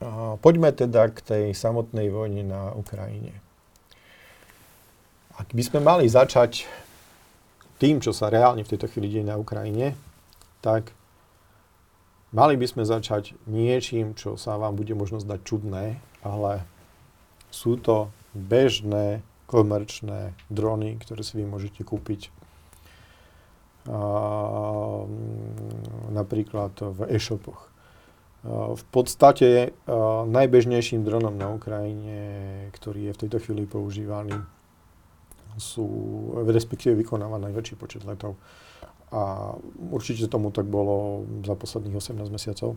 [0.00, 3.36] a poďme teda k tej samotnej vojne na Ukrajine.
[5.36, 6.64] Ak by sme mali začať
[7.76, 9.92] tým, čo sa reálne v tejto chvíli deje na Ukrajine,
[10.64, 10.96] tak
[12.32, 16.64] mali by sme začať niečím, čo sa vám bude možno zdať čudné, ale
[17.52, 22.32] sú to bežné komerčné drony, ktoré si vy môžete kúpiť
[23.92, 25.04] a,
[26.08, 27.68] napríklad v e-shopoch.
[28.48, 29.76] v podstate
[30.28, 32.20] najbežnejším dronom na Ukrajine,
[32.72, 34.40] ktorý je v tejto chvíli používaný,
[35.60, 35.86] sú,
[36.48, 38.40] respektíve vykonáva najväčší počet letov,
[39.14, 39.54] a
[39.94, 42.74] určite tomu tak bolo za posledných 18 mesiacov.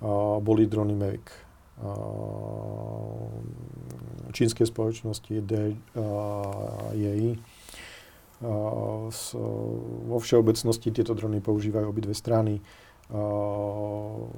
[0.00, 1.32] Uh, boli drony Mavic.
[1.80, 3.32] Uh,
[4.36, 7.30] čínskej spoločnosti DJI.
[8.40, 9.36] Uh, s,
[10.04, 12.60] vo všeobecnosti tieto drony používajú obidve strany.
[13.10, 14.28] Uh,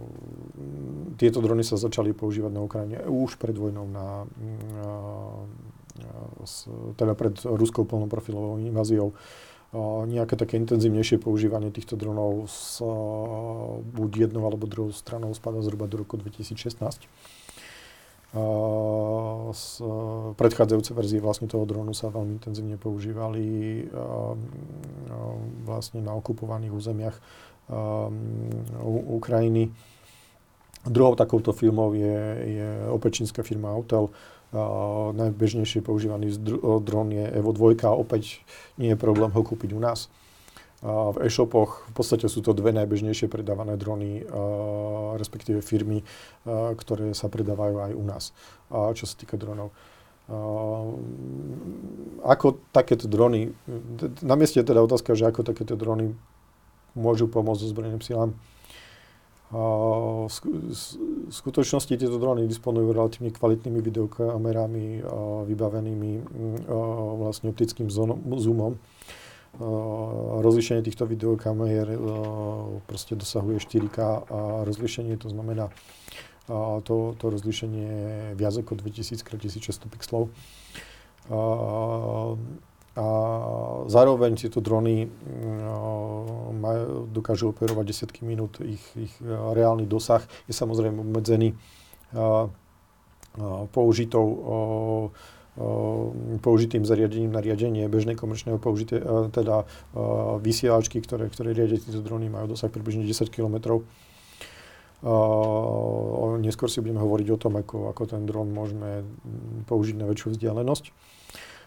[1.19, 5.45] tieto drony sa začali používať na Ukrajine už pred vojnou na, uh,
[6.47, 9.13] s, teda pred ruskou plnoprofilovou inváziou
[10.07, 12.85] nejaké také intenzívnejšie používanie týchto dronov s
[13.97, 17.09] buď jednou alebo druhou stranou spada zhruba do roku 2016.
[19.53, 19.65] Z
[20.37, 23.85] predchádzajúce verzie vlastne toho dronu sa veľmi intenzívne používali
[25.65, 27.17] vlastne na okupovaných územiach
[29.09, 29.73] Ukrajiny.
[30.85, 32.21] Druhou takouto firmou je,
[32.61, 34.42] je opečínska firma Autel, Uh,
[35.17, 38.45] najbežnejšie používaný dr- dron je Evo 2 a opäť
[38.77, 40.13] nie je problém ho kúpiť u nás.
[40.83, 44.27] V e-shopoch v podstate sú to dve najbežnejšie predávané drony,
[45.15, 46.03] respektíve firmy,
[46.75, 48.35] ktoré sa predávajú aj u nás,
[48.69, 49.71] čo sa týka dronov.
[52.27, 53.55] Ako takéto drony,
[54.27, 56.19] na mieste je teda otázka, že ako takéto drony
[56.99, 58.35] môžu pomôcť ozbrojeným silám.
[59.53, 60.33] V
[61.29, 65.05] skutočnosti tieto drony disponujú relatívne kvalitnými videokamerami
[65.45, 66.13] vybavenými
[67.21, 68.81] vlastne optickým zoomom.
[70.41, 71.85] Rozlišenie týchto videokamer
[72.89, 73.99] proste dosahuje 4K
[74.33, 74.65] a
[75.21, 75.69] to znamená
[76.89, 80.33] to, to rozlišenie je viac ako 2000 x 1600 pixelov.
[82.93, 83.07] A
[83.89, 86.61] zároveň tieto drony mm,
[87.09, 91.57] dokážu operovať desiatky minút, ich, ich reálny dosah je samozrejme obmedzený
[93.73, 94.27] použitou
[96.41, 99.05] použitým zariadením na riadenie bežnej komerčného použitie,
[99.37, 99.69] teda
[100.41, 103.85] vysielačky, ktoré, ktoré riadia tieto drony, majú dosah približne 10 km.
[106.41, 109.05] neskôr si budeme hovoriť o tom, ako, ako ten dron môžeme
[109.69, 110.85] použiť na väčšiu vzdialenosť.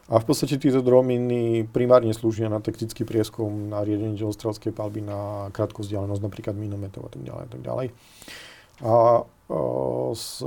[0.06, 5.50] A v podstate títo drominy primárne slúžia na taktický prieskum, na riadenie delostrelskej palby na
[5.50, 7.42] krátku vzdialenosť, napríklad minometov a tak ďalej.
[7.42, 7.88] A, tak ďalej.
[8.86, 8.96] a
[10.14, 10.46] s,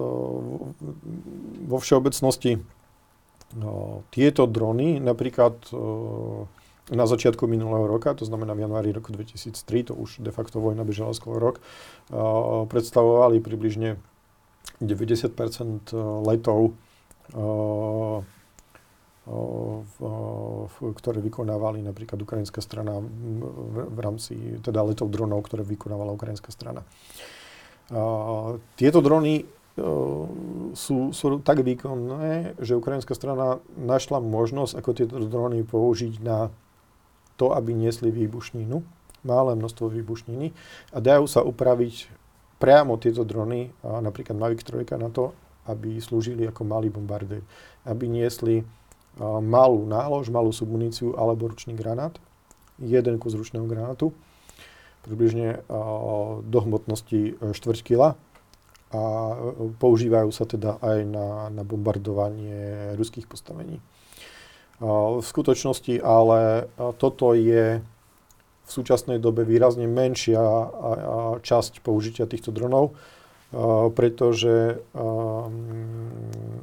[1.67, 2.63] vo všeobecnosti
[3.59, 5.59] o, tieto drony napríklad
[6.89, 10.89] na začiatku minulého roka, to znamená v januári roku 2003, to už de facto vojna
[10.89, 11.61] bežala skôr rok,
[12.69, 14.01] predstavovali približne
[14.81, 15.35] 90
[16.25, 16.79] letov
[20.81, 26.81] ktoré vykonávali napríklad ukrajinská strana v, rámci teda letov dronov, ktoré vykonávala ukrajinská strana.
[28.77, 29.45] Tieto drony
[30.73, 36.49] sú, sú tak výkonné, že ukrajinská strana našla možnosť, ako tieto drony použiť na
[37.37, 38.83] to, aby niesli výbušninu,
[39.23, 40.51] malé množstvo výbušniny
[40.95, 42.11] a dajú sa upraviť
[42.59, 45.31] priamo tieto drony, napríklad Mavic 3 na to,
[45.69, 47.45] aby slúžili ako malý bombardér,
[47.87, 48.67] aby niesli
[49.23, 52.15] malú nálož, malú submuníciu alebo ručný granát,
[52.79, 54.15] jeden kus ručného granátu,
[55.03, 55.63] približne
[56.47, 58.15] do hmotnosti 4 e, kg
[58.89, 59.03] a
[59.35, 59.37] e,
[59.77, 63.83] používajú sa teda aj na, na bombardovanie ruských postavení.
[64.79, 66.71] V skutočnosti ale
[67.03, 67.83] toto je
[68.63, 70.39] v súčasnej dobe výrazne menšia
[71.43, 72.95] časť použitia týchto dronov
[73.97, 74.85] pretože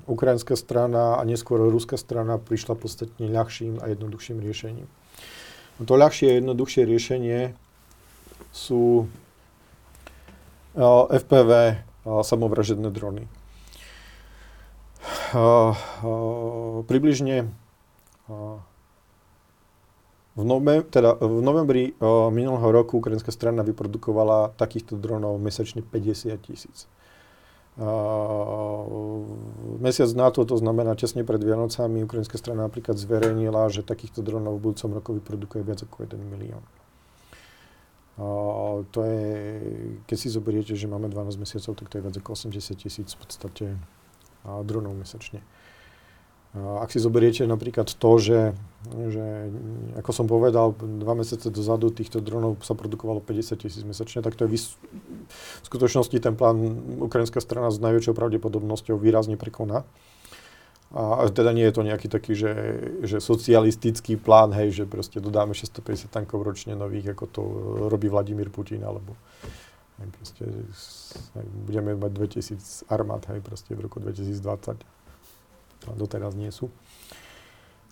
[0.06, 4.86] ukrajinská strana a neskôr ruská strana prišla podstatne ľahším a jednoduchším riešením.
[5.82, 7.58] To ľahšie a jednoduchšie riešenie
[8.54, 9.10] sú
[11.10, 13.26] FPV samovražedné drony.
[16.86, 17.50] Približne
[20.36, 21.84] v, novembri, teda v novembri
[22.32, 26.91] minulého roku ukrajinská strana vyprodukovala takýchto dronov mesačne 50 tisíc.
[29.80, 34.60] mesiac na to, to znamená tesne pred Vianocami, ukrajinská strana napríklad zverejnila, že takýchto dronov
[34.60, 36.63] v budúcom roku vyprodukuje viac ako 1 milión.
[38.15, 39.28] Uh, to je,
[40.08, 43.19] keď si zoberiete, že máme 12 mesiacov, tak to je viac ako 80 tisíc v
[43.19, 45.43] podstate uh, dronov mesačne.
[46.56, 48.56] Ak si zoberiete napríklad to, že,
[48.88, 49.52] že
[50.00, 54.48] ako som povedal, dva mesiace dozadu týchto dronov sa produkovalo 50 tisíc mesačne, tak to
[54.48, 54.80] je vys-
[55.28, 56.56] v skutočnosti ten plán
[57.04, 59.84] ukrajinská strana s najväčšou pravdepodobnosťou výrazne prekoná.
[60.96, 62.54] A teda nie je to nejaký taký, že,
[63.04, 67.41] že socialistický plán, hej, že proste dodáme 650 tankov ročne nových, ako to
[67.91, 69.12] robí Vladimír Putin, alebo
[70.00, 70.48] hej, proste,
[71.36, 75.05] hej, budeme mať 2000 armád, hej, proste v roku 2020 a
[75.93, 76.74] doteraz nie sú.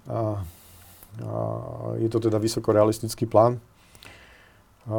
[0.10, 0.42] A,
[1.22, 1.34] a
[2.02, 3.62] je to teda vysoko realistický plán.
[4.90, 4.98] A,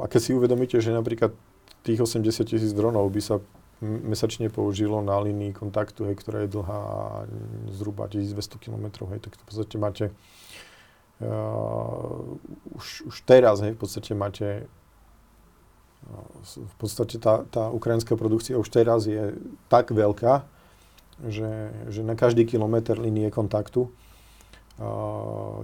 [0.00, 1.36] a keď si uvedomíte, že napríklad
[1.84, 3.36] tých 80 tisíc dronov by sa
[3.82, 6.82] mesačne použilo na línii kontaktu, hej, ktorá je dlhá
[7.70, 10.04] zhruba 1200 km, hej, tak v podstate máte
[11.22, 12.34] uh,
[12.74, 14.66] už, už teraz, hej, v podstate máte
[16.10, 19.38] uh, v podstate tá, tá ukrajinská produkcia už teraz je
[19.70, 20.42] tak veľká,
[21.26, 23.90] že, že na každý kilometr linie kontaktu uh,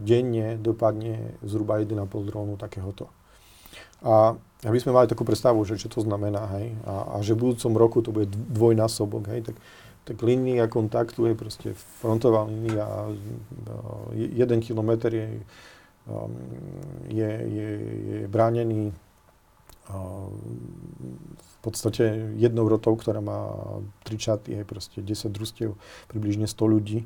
[0.03, 1.95] denne dopadne zhruba 1,5
[2.27, 3.07] drónu takéhoto.
[4.05, 4.35] A
[4.65, 7.73] aby sme mali takú predstavu, že čo to znamená, hej, a, a že v budúcom
[7.77, 9.57] roku to bude dvojnásobok, hej, tak,
[10.09, 11.69] tak línia kontaktu je proste
[12.01, 12.85] frontová línia,
[14.13, 15.29] jeden kilometr je,
[16.09, 16.33] um,
[17.13, 17.69] je, je,
[18.09, 18.93] je bránený
[19.89, 23.53] v podstate jednou rotou, ktorá má
[24.05, 25.77] tri čaty, je proste 10 družstiev,
[26.09, 27.05] približne 100 ľudí.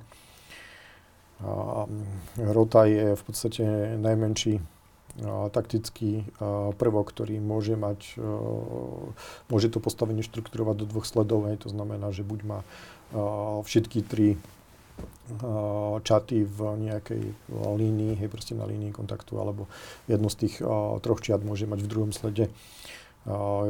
[1.43, 1.87] A
[2.39, 3.63] rota je v podstate
[3.99, 4.59] najmenší
[5.51, 6.31] taktický
[6.79, 8.19] prvok, ktorý môže mať,
[9.51, 12.63] môže to postavenie štrukturovať do dvoch sledov, to znamená, že buď má
[13.67, 14.39] všetky tri
[16.03, 17.23] čaty v nejakej
[17.53, 19.69] línii, hej, proste na línii kontaktu, alebo
[20.09, 20.55] jedno z tých
[21.05, 22.49] troch čiat môže mať v druhom slede.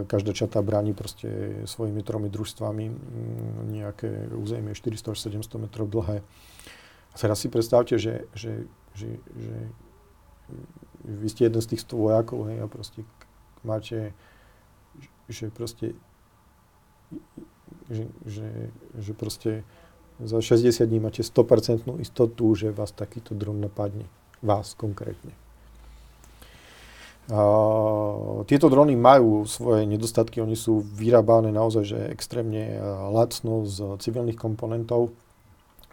[0.06, 2.84] Každá čata bráni proste svojimi tromi družstvami
[3.74, 6.22] nejaké územie 400 až 700 metrov dlhé.
[7.10, 9.56] A teraz si predstavte, že, že, že, že
[11.02, 13.02] vy ste jeden z tých vojakov, hej, a proste
[13.66, 14.14] máte,
[15.26, 15.98] že proste
[17.88, 18.48] že, že,
[19.00, 19.64] že proste
[20.18, 24.06] za 60 dní máte 100% istotu, že vás takýto dron napadne.
[24.42, 25.30] Vás konkrétne.
[27.30, 27.38] A,
[28.50, 32.80] tieto drony majú svoje nedostatky, oni sú vyrábané naozaj že extrémne
[33.14, 35.14] lacno z civilných komponentov.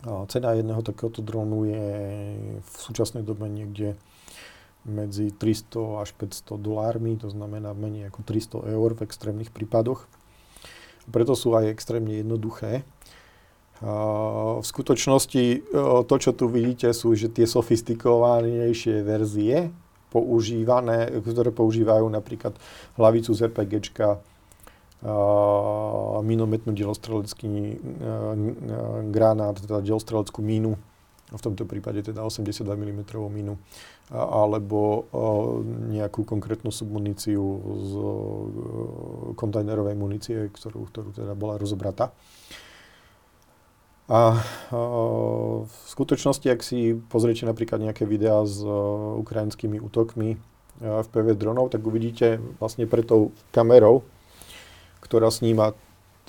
[0.06, 1.86] A cena jedného takéhoto dronu je
[2.62, 3.98] v súčasnej dobe niekde
[4.86, 10.06] medzi 300 až 500 dolármi, to znamená menej ako 300 eur v extrémnych prípadoch.
[11.10, 12.86] Preto sú aj extrémne jednoduché
[13.84, 15.44] v skutočnosti
[16.08, 19.74] to, čo tu vidíte, sú že tie sofistikovanejšie verzie,
[20.16, 22.56] používané, ktoré používajú napríklad
[22.96, 24.24] hlavicu z RPGčka,
[26.24, 27.78] minometnú delostrelecký
[29.12, 30.80] granát, teda delostreleckú mínu,
[31.26, 33.60] v tomto prípade teda 82 mm mínu,
[34.14, 35.04] alebo
[35.92, 37.44] nejakú konkrétnu submuníciu
[37.76, 37.94] z
[39.36, 42.16] kontajnerovej munície, ktorú, ktorú teda bola rozobratá.
[44.06, 44.38] A
[45.66, 48.62] v skutočnosti, ak si pozriete napríklad nejaké videá s
[49.18, 50.38] ukrajinskými útokmi
[50.78, 54.06] FPV dronov, tak uvidíte vlastne pre tou kamerou,
[55.02, 55.74] ktorá sníma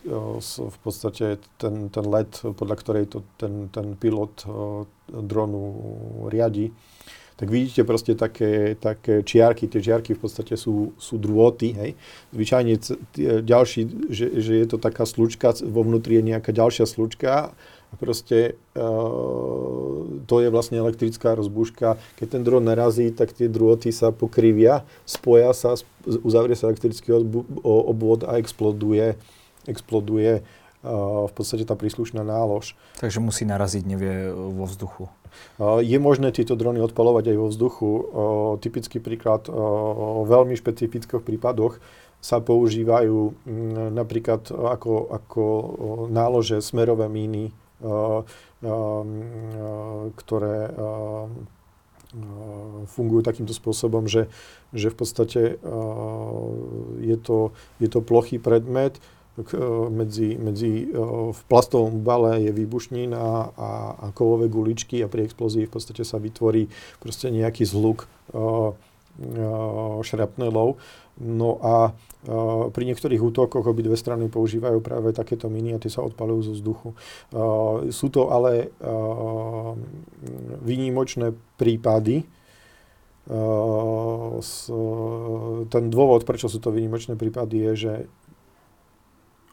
[0.07, 4.47] v podstate ten, ten let, podľa ktorej to ten, ten pilot
[5.11, 5.63] dronu
[6.31, 6.71] riadi,
[7.37, 11.91] tak vidíte proste také, také čiarky, tie čiarky v podstate sú, sú drôty, hej.
[12.33, 12.81] Zvyčajne
[13.45, 17.53] ďalší, že, že je to taká slučka, vo vnútri je nejaká ďalšia slučka
[17.87, 22.01] a proste uh, to je vlastne elektrická rozbúška.
[22.17, 25.77] Keď ten dron narazí, tak tie drôty sa pokrivia, spoja sa,
[26.09, 27.13] uzavrie sa elektrický
[27.63, 29.15] obvod a exploduje,
[29.69, 30.41] exploduje
[30.87, 32.79] v podstate tá príslušná nálož.
[33.03, 35.11] Takže musí naraziť, nevie, vo vzduchu.
[35.61, 37.91] Je možné tieto drony odpalovať aj vo vzduchu.
[38.61, 41.81] Typický príklad, v veľmi špecifických prípadoch
[42.21, 43.47] sa používajú
[43.93, 45.45] napríklad ako, ako
[46.11, 47.53] nálože smerové míny,
[50.17, 50.57] ktoré
[52.89, 54.33] fungujú takýmto spôsobom, že,
[54.73, 55.41] že v podstate
[57.03, 58.97] je to, je to plochý predmet,
[59.93, 60.97] medzi, medzi e,
[61.33, 63.71] v plastovom bale je výbušnín a, a,
[64.17, 68.73] kovové guličky a pri explózii v podstate sa vytvorí proste nejaký zhluk uh,
[70.05, 70.77] šrapnelov.
[71.17, 71.97] No a
[72.69, 76.89] pri niektorých útokoch obidve strany používajú práve takéto miny a tie sa odpalujú zo vzduchu.
[77.89, 78.69] Sú to ale
[80.61, 82.29] výnimočné prípady,
[85.67, 87.93] ten dôvod, prečo sú to výnimočné prípady, je, že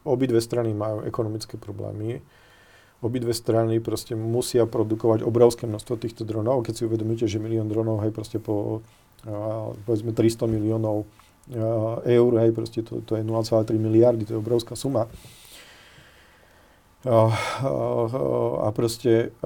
[0.04, 2.20] obidve strany majú ekonomické problémy.
[3.04, 6.64] Obidve strany proste musia produkovať obrovské množstvo týchto dronov.
[6.64, 8.80] Keď si uvedomíte, že milión dronov, hej, proste po
[9.84, 11.08] povedzme 300 miliónov
[12.04, 15.08] eur, hej, proste to, to je 0,3 miliardy, to je obrovská suma.
[17.04, 17.28] A,
[18.72, 19.36] proste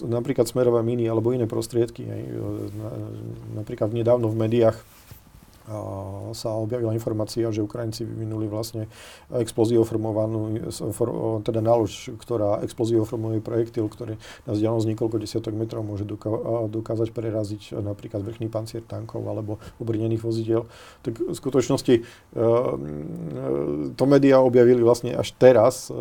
[0.00, 2.08] napríklad smerové miny alebo iné prostriedky.
[2.08, 2.22] Hej,
[2.72, 2.88] na,
[3.60, 4.80] napríklad nedávno v médiách
[6.32, 8.86] sa objavila informácia, že Ukrajinci vyvinuli vlastne
[9.34, 10.70] explozioformovanú,
[11.42, 14.14] teda nálož, ktorá explozioformuje projektil, ktorý
[14.46, 16.06] na vzdialenosť niekoľko desiatok metrov môže
[16.70, 20.70] dokázať preraziť napríklad vrchný pancier tankov alebo obrnených vozidiel.
[21.02, 22.42] Tak v skutočnosti e, e,
[23.94, 25.94] to médiá objavili vlastne až teraz e,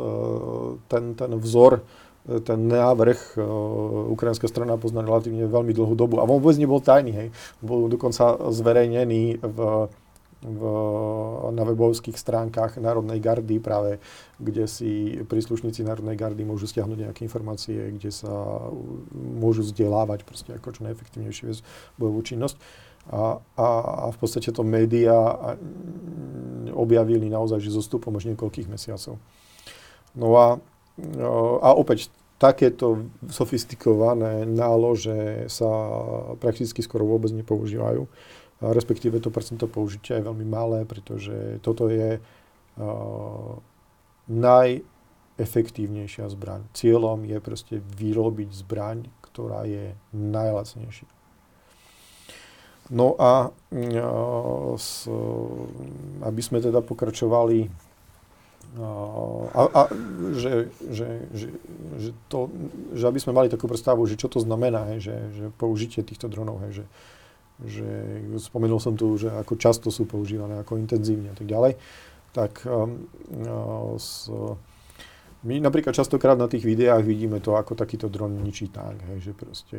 [0.88, 1.82] ten, ten vzor
[2.26, 6.18] ten návrh uh, ukrajinská strana pozná relatívne veľmi dlhú dobu.
[6.18, 7.28] A on vôbec nebol tajný, hej.
[7.62, 9.60] Bol dokonca zverejnený v,
[10.42, 10.62] v,
[11.54, 14.02] na webovských stránkach Národnej gardy práve,
[14.42, 18.34] kde si príslušníci Národnej gardy môžu stiahnuť nejaké informácie, kde sa
[19.14, 21.62] môžu vzdelávať proste ako čo najefektívnejšie
[22.02, 22.58] bojovú činnosť.
[23.06, 23.68] A, a,
[24.02, 25.54] a v podstate to médiá
[26.74, 29.22] objavili naozaj, že zostupom až niekoľkých mesiacov.
[30.18, 30.58] No a,
[31.60, 32.08] a opäť
[32.39, 35.68] takéto sofistikované nálože sa
[36.39, 38.08] prakticky skoro vôbec nepoužívajú
[38.62, 43.56] respektíve to percento použitia je veľmi malé, pretože toto je uh,
[44.32, 46.64] najefektívnejšia zbraň.
[46.72, 51.08] Cieľom je proste vyrobiť zbraň, ktorá je najlacnejšia.
[52.86, 53.50] No a
[54.78, 55.10] s,
[56.22, 57.66] aby sme teda pokračovali
[59.56, 59.82] a, a
[60.36, 61.48] že, že, že,
[61.96, 62.52] že, to,
[62.92, 66.28] že aby sme mali takú predstavu, že čo to znamená, hej, že, že použitie týchto
[66.28, 66.86] dronov, hej, že,
[67.64, 67.90] že
[68.42, 71.80] spomenul som tu, že ako často sú používané, ako intenzívne a tak ďalej,
[72.36, 73.08] tak um,
[73.96, 74.28] s,
[75.46, 79.32] my napríklad častokrát na tých videách vidíme to, ako takýto dron ničí tank, hej, že
[79.38, 79.78] proste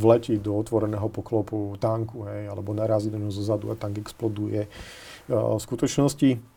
[0.00, 4.64] vletí do otvoreného poklopu tanku, hej, alebo narazí do neho zozadu a tank exploduje.
[5.28, 6.53] V skutočnosti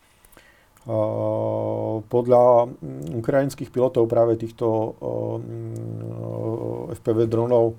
[2.08, 2.72] podľa
[3.12, 5.36] ukrajinských pilotov práve týchto uh,
[6.96, 7.76] FPV dronov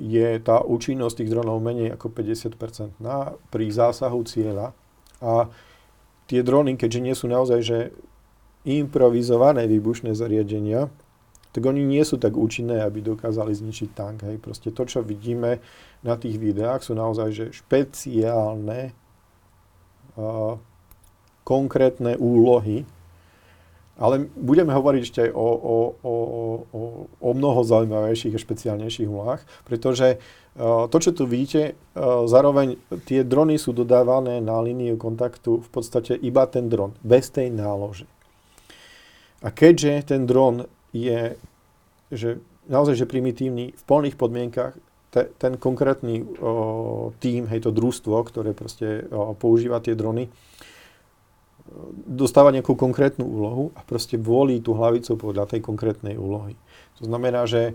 [0.00, 4.76] je tá účinnosť tých dronov menej ako 50% na, pri zásahu cieľa.
[5.24, 5.48] A
[6.28, 7.78] tie drony, keďže nie sú naozaj že
[8.64, 10.92] improvizované výbušné zariadenia,
[11.54, 14.26] tak oni nie sú tak účinné, aby dokázali zničiť tank.
[14.26, 14.42] Hej.
[14.42, 15.62] Proste to, čo vidíme
[16.02, 18.90] na tých videách, sú naozaj že špeciálne
[20.18, 20.58] uh,
[21.44, 22.88] konkrétne úlohy,
[23.94, 26.14] ale budeme hovoriť ešte o, o, o,
[26.74, 32.74] o, o mnoho zaujímavejších a špeciálnejších úlohách, pretože uh, to, čo tu vidíte, uh, zároveň
[33.06, 38.10] tie drony sú dodávané na líniu kontaktu v podstate iba ten dron, bez tej nálože.
[39.46, 41.38] A keďže ten dron je
[42.14, 42.38] že
[42.70, 44.78] naozaj že primitívny v plných podmienkach,
[45.10, 50.30] te, ten konkrétny uh, tým, hej, to družstvo, ktoré proste uh, používa tie drony,
[52.04, 56.54] dostáva nejakú konkrétnu úlohu a proste volí tú hlavicu podľa tej konkrétnej úlohy.
[57.00, 57.72] To znamená, že,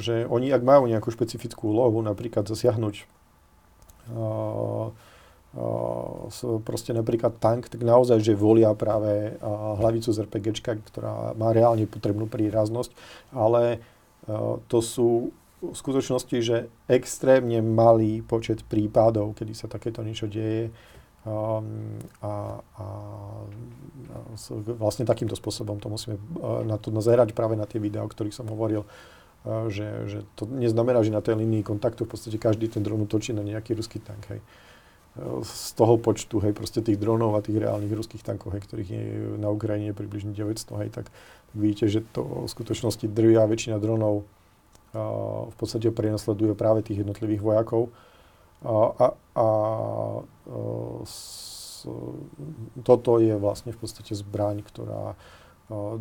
[0.00, 3.04] že oni, ak majú nejakú špecifickú úlohu, napríklad zasiahnuť
[6.62, 9.34] proste napríklad tank, tak naozaj, že volia práve
[9.82, 12.94] hlavicu z RPGčka, ktorá má reálne potrebnú príraznosť,
[13.34, 13.82] ale
[14.70, 20.72] to sú v skutočnosti, že extrémne malý počet prípadov, kedy sa takéto niečo deje,
[21.20, 21.60] a,
[22.24, 22.32] a,
[22.64, 22.84] a
[24.80, 28.32] vlastne takýmto spôsobom to musíme uh, na to nazerať práve na tie videá, o ktorých
[28.32, 32.72] som hovoril, uh, že, že to neznamená, že na tej linii kontaktu v podstate každý
[32.72, 34.32] ten dron točí na nejaký ruský tank.
[34.32, 34.40] Hej.
[35.20, 38.88] Uh, z toho počtu, hej, proste tých dronov a tých reálnych ruských tankov, hej, ktorých
[38.88, 39.04] je
[39.36, 41.12] na Ukrajine približne 900, hej, tak,
[41.54, 44.22] vidíte, že to v skutočnosti drvia väčšina dronov
[45.50, 47.94] v podstate prenasleduje práve tých jednotlivých vojakov,
[48.64, 49.06] a, a,
[49.36, 49.46] a
[51.06, 51.84] s,
[52.84, 55.16] toto je vlastne v podstate zbraň, ktorá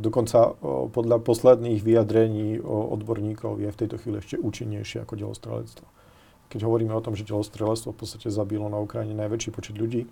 [0.01, 0.57] dokonca
[0.89, 5.85] podľa posledných vyjadrení odborníkov je v tejto chvíli ešte účinnejšie ako delostrelectvo.
[6.49, 10.09] Keď hovoríme o tom, že delostrelectvo v podstate zabilo na Ukrajine najväčší počet ľudí,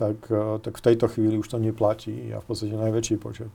[0.00, 0.30] tak,
[0.64, 3.52] tak v tejto chvíli už to neplatí a v podstate najväčší počet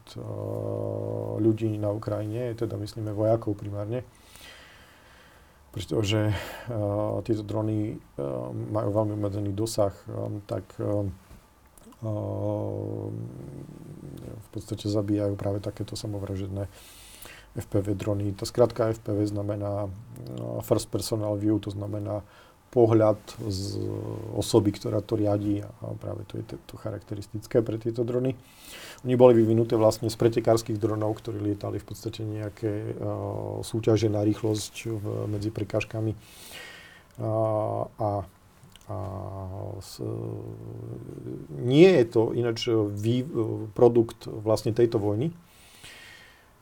[1.42, 4.06] ľudí na Ukrajine, teda myslíme vojakov primárne,
[5.74, 11.10] pretože uh, tieto drony uh, majú veľmi obmedzený dosah, um, tak uh,
[14.44, 16.68] v podstate zabíjajú práve takéto samovražedné
[17.56, 18.36] FPV drony.
[18.36, 19.88] Tá skratka FPV znamená
[20.68, 22.20] First Personal View, to znamená
[22.74, 23.78] pohľad z
[24.34, 25.70] osoby, ktorá to riadí a
[26.02, 28.34] práve to je to charakteristické pre tieto drony.
[29.06, 34.26] Oni boli vyvinuté vlastne z pretekárskych dronov, ktorí lietali v podstate nejaké uh, súťaže na
[34.26, 36.18] rýchlosť v, medzi prekážkami.
[37.22, 38.26] Uh, a
[38.84, 39.00] a
[39.80, 40.04] s,
[41.56, 43.24] nie je to ináč vý,
[43.72, 45.32] produkt vlastne tejto vojny.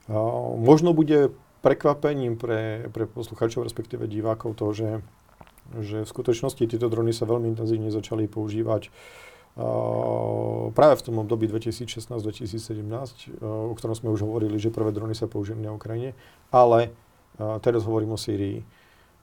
[0.05, 1.33] Uh, možno bude
[1.65, 4.87] prekvapením pre, pre poslucháčov, respektíve divákov to, že
[5.79, 8.91] že v skutočnosti tieto drony sa veľmi intenzívne začali používať
[9.51, 15.11] Uh, práve v tom období 2016-2017, uh, o ktorom sme už hovorili, že prvé drony
[15.11, 16.15] sa použili na Ukrajine,
[16.55, 16.87] ale
[17.35, 18.63] uh, teraz hovorím o Sýrii.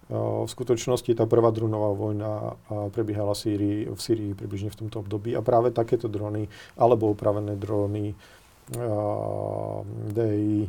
[0.08, 2.56] V skutočnosti tá prvá dronová vojna
[2.96, 6.48] prebiehala Sýrii, v Sýrii približne v tomto období a práve takéto drony
[6.80, 8.16] alebo upravené drony
[10.08, 10.64] DI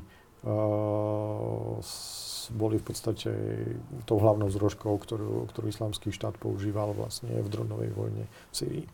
[2.50, 3.30] boli v podstate
[4.10, 8.86] tou hlavnou zložkou, ktorú, ktorú islamský štát používal vlastne v dronovej vojne v Syrii.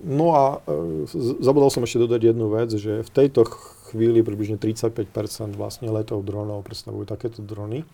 [0.00, 0.64] No a
[1.44, 3.44] zabudol som ešte dodať jednu vec, že v tejto
[3.92, 7.84] chvíli približne 35% vlastne letov dronov predstavujú takéto drony.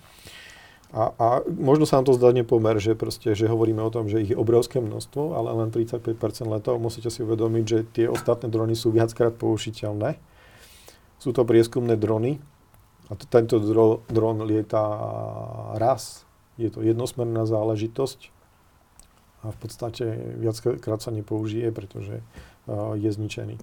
[0.97, 4.25] A, a možno sa nám to zdá nepomer, že, proste, že hovoríme o tom, že
[4.25, 6.17] ich je obrovské množstvo, ale len 35%
[6.49, 6.81] letov.
[6.81, 10.17] Musíte si uvedomiť, že tie ostatné drony sú viackrát použiteľné.
[11.21, 12.41] Sú to prieskumné drony
[13.13, 14.81] a to, tento dro, dron lieta
[15.77, 16.25] raz.
[16.57, 18.33] Je to jednosmerná záležitosť
[19.45, 20.05] a v podstate
[20.41, 23.61] viackrát sa nepoužije, pretože uh, je zničený.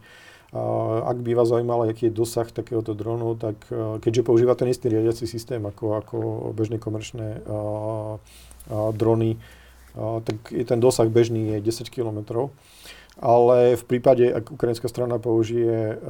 [1.03, 4.85] Ak by vás zaujímalo, aký je dosah takéhoto dronu, tak e, keďže používa ten istý
[4.85, 6.17] riadiaci systém ako, ako
[6.53, 8.21] bežné komerčné uh,
[8.69, 9.41] uh, drony,
[9.97, 12.49] tak je ten dosah bežný je 10 km.
[13.21, 16.01] Ale v prípade, ak ukrajinská strana použije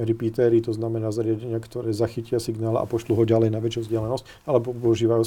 [0.00, 4.72] repeatery, to znamená zariadenia, ktoré zachytia signál a pošlu ho ďalej na väčšiu vzdialenosť, alebo
[4.72, 5.24] používajú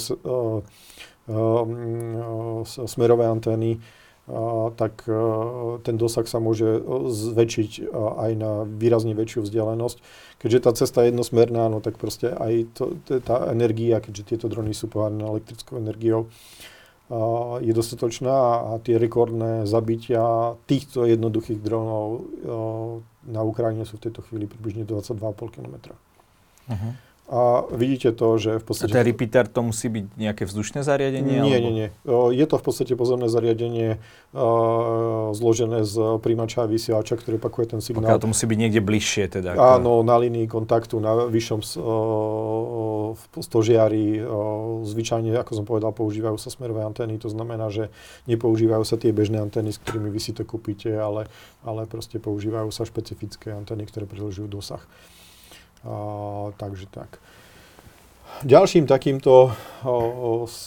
[2.66, 3.78] smerové antény,
[4.80, 5.12] tak e,
[5.84, 10.00] ten dosah sa môže e, zväčšiť e, aj na výrazne väčšiu vzdialenosť.
[10.40, 14.72] Keďže tá cesta je jednosmerná, no tak proste aj to, tá energia, keďže tieto drony
[14.72, 16.28] sú pohádané elektrickou energiou,
[17.60, 18.32] je dostatočná
[18.72, 22.24] a tie rekordné zabitia týchto jednoduchých dronov
[23.28, 25.92] na Ukrajine sú v tejto chvíli približne 22,5 km.
[25.92, 26.92] Uh-huh.
[27.24, 28.92] A vidíte to, že v podstate...
[28.92, 31.40] A ten repeater to musí byť nejaké vzdušné zariadenie?
[31.40, 31.72] Nie, alebo...
[31.72, 31.88] nie, nie.
[32.36, 33.96] Je to v podstate pozemné zariadenie
[34.36, 38.20] uh, zložené z príjimača a vysielača, ktorý pakuje ten signál.
[38.20, 39.56] Okay, to musí byť niekde bližšie teda.
[39.56, 39.64] Ako...
[39.80, 44.20] Áno, na línii kontaktu, na vyššom uh, stožiari.
[44.20, 47.16] Uh, zvyčajne, ako som povedal, používajú sa smerové antény.
[47.24, 47.88] To znamená, že
[48.28, 51.24] nepoužívajú sa tie bežné antény, s ktorými vy si to kúpite, ale,
[51.64, 54.84] ale proste používajú sa špecifické antény, ktoré predlžujú dosah.
[55.84, 57.20] A, takže tak.
[58.42, 59.54] Ďalším takýmto
[59.86, 60.66] o, s,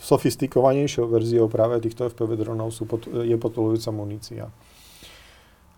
[0.00, 4.48] sofistikovanejšou verziou práve týchto FPV dronov sú pod, je podpolujúca munícia.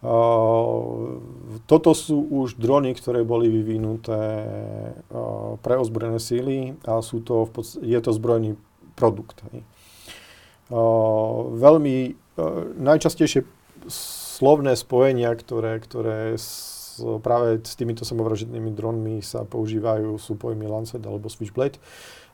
[0.06, 1.18] Uh,
[1.66, 7.50] toto sú už drony, ktoré boli vyvinuté uh, pre ozbrojené síly a sú to v
[7.50, 8.54] podstate, je to zbrojný
[8.94, 9.42] produkt.
[9.50, 12.14] Uh, veľmi
[12.76, 13.48] najčastejšie
[14.36, 16.36] slovné spojenia, ktoré, ktoré
[17.20, 21.78] práve s týmito samovražednými dronmi sa používajú sú Lancet alebo Switchblade.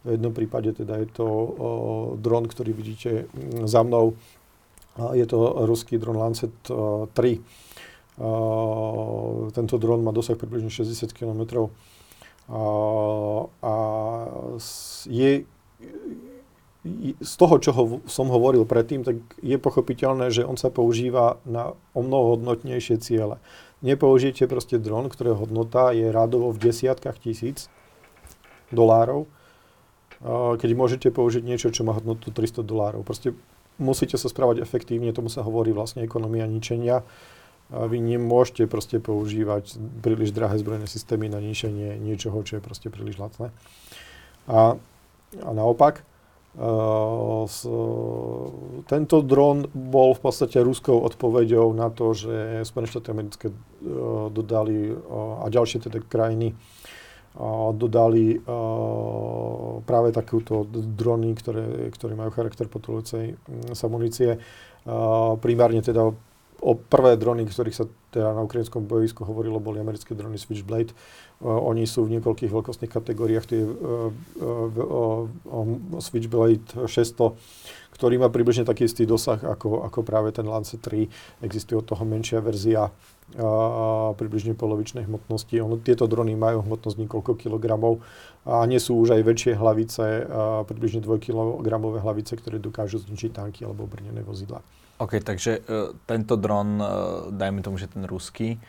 [0.03, 1.47] V jednom prípade teda je to o,
[2.19, 4.19] dron, ktorý vidíte mm, za mnou.
[5.15, 7.39] Je to ruský dron Lancet o, 3.
[8.19, 11.71] O, tento dron má dosah približne 60 km.
[13.63, 13.75] A
[15.07, 15.47] je,
[17.23, 21.79] z toho, čo ho, som hovoril predtým, tak je pochopiteľné, že on sa používa na
[21.95, 23.39] o mnoho hodnotnejšie ciele
[23.83, 27.67] nepoužijete proste dron, ktorého hodnota je rádovo v desiatkách tisíc
[28.71, 29.27] dolárov,
[30.57, 33.03] keď môžete použiť niečo, čo má hodnotu 300 dolárov.
[33.03, 33.35] Proste
[33.77, 37.03] musíte sa správať efektívne, tomu sa hovorí vlastne ekonomia ničenia.
[37.73, 43.19] Vy nemôžete proste používať príliš drahé zbrojné systémy na ničenie niečoho, čo je proste príliš
[43.19, 43.51] lacné.
[44.47, 44.77] A,
[45.41, 46.07] a naopak,
[48.85, 54.93] tento dron bol v podstate ruskou odpoveďou na to, že Spojené štáty americké uh, dodali
[55.41, 56.53] a ďalšie teda krajiny
[57.73, 58.37] dodali
[59.89, 64.37] práve takúto drony, ktoré, ktoré majú charakter potulujúcej mm, sa munície.
[65.41, 66.13] Primárne teda
[66.63, 70.95] o prvé drony, ktorých sa teda na ukrajinskom boisku hovorilo, boli americké drony Switchblade.
[71.43, 73.47] Uh, oni sú v niekoľkých veľkostných kategóriách.
[73.51, 73.75] To je uh,
[75.43, 77.35] uh, Switchblade 600,
[77.93, 81.45] ktorý má približne taký istý dosah ako, ako práve ten Lancet 3.
[81.45, 85.57] Existuje od toho menšia verzia a približne polovičnej hmotnosti.
[85.65, 88.05] Ono, tieto drony majú hmotnosť niekoľko kilogramov
[88.45, 90.05] a nie sú už aj väčšie hlavice,
[90.69, 94.61] približne 2 kilogramové hlavice, ktoré dokážu zničiť tanky alebo obrnené vozidla.
[95.01, 96.87] OK, takže uh, tento dron, uh,
[97.33, 98.61] dajme tomu, že ten ruský,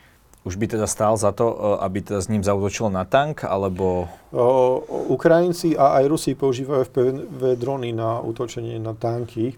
[0.44, 4.12] už by teda stál za to, uh, aby teda s ním zautočilo na tank, alebo...
[4.36, 9.56] Uh, Ukrajinci a aj Rusi používajú FPV drony na útočenie na tanky,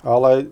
[0.00, 0.48] ale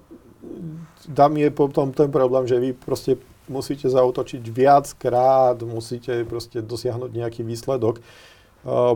[1.17, 3.17] tam je potom ten problém, že vy proste
[3.49, 8.01] musíte zautočiť viackrát, musíte proste dosiahnuť nejaký výsledok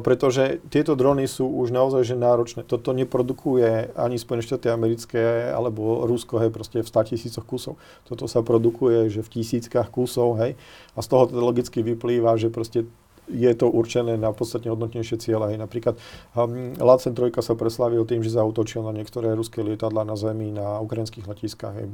[0.01, 2.65] pretože tieto drony sú už naozaj že náročné.
[2.65, 7.75] Toto neprodukuje ani Spojené štáty americké alebo Rusko, hej, proste v 100 tisícoch kusov.
[8.09, 10.57] Toto sa produkuje že v tisíckach kusov, hej.
[10.97, 12.89] A z toho teda logicky vyplýva, že proste
[13.29, 15.53] je to určené na podstatne hodnotnejšie cieľe.
[15.53, 15.61] Hej.
[15.61, 16.01] Napríklad
[16.33, 20.81] um, Lacen 3 sa preslavil tým, že zautočil na niektoré ruské lietadla na zemi na
[20.81, 21.75] ukrajinských letiskách.
[21.77, 21.87] Hej.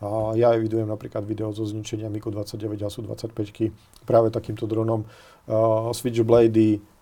[0.00, 3.68] A ja evidujem napríklad video zo zničenia MiG-29 a Su-25
[4.08, 5.04] práve takýmto dronom.
[5.44, 6.97] Uh, Switchblade, uh,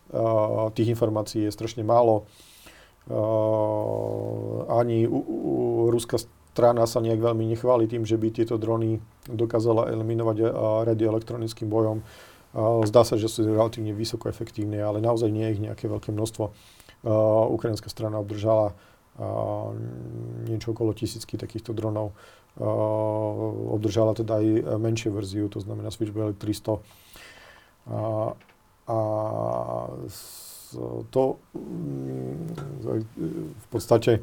[0.75, 2.27] tých informácií je strašne málo.
[3.07, 5.51] Uh, ani u, u,
[5.95, 8.99] ruská strana sa nejak veľmi nechváli tým, že by tieto drony
[9.31, 10.49] dokázala eliminovať uh,
[10.83, 12.03] radioelektronickým bojom.
[12.89, 16.57] Zdá sa, že sú relatívne vysoko efektívne, ale naozaj nie je ich nejaké veľké množstvo.
[17.53, 18.73] Ukrajinská strana obdržala
[20.49, 22.17] niečo okolo tisícky takýchto dronov.
[23.77, 24.47] Obdržala teda aj
[24.81, 26.81] menšiu verziu, to znamená Switchblade 300.
[28.87, 28.99] A,
[31.11, 31.23] to
[31.55, 32.55] mm,
[33.57, 34.23] v podstate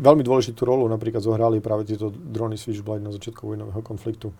[0.00, 4.32] veľmi dôležitú rolu napríklad zohrali práve tieto drony Switchblade na začiatku vojnového konfliktu.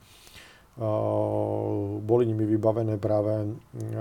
[2.02, 3.52] Boli nimi vybavené práve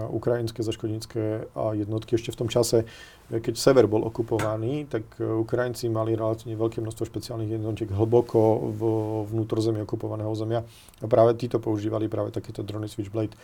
[0.09, 2.15] ukrajinské zaškodnícke jednotky.
[2.15, 2.87] Ešte v tom čase,
[3.29, 8.81] keď sever bol okupovaný, tak Ukrajinci mali relatívne veľké množstvo špeciálnych jednotiek hlboko v
[9.27, 10.65] vnútrozemí okupovaného zemia.
[11.03, 13.35] A práve títo používali práve takéto drony Switchblade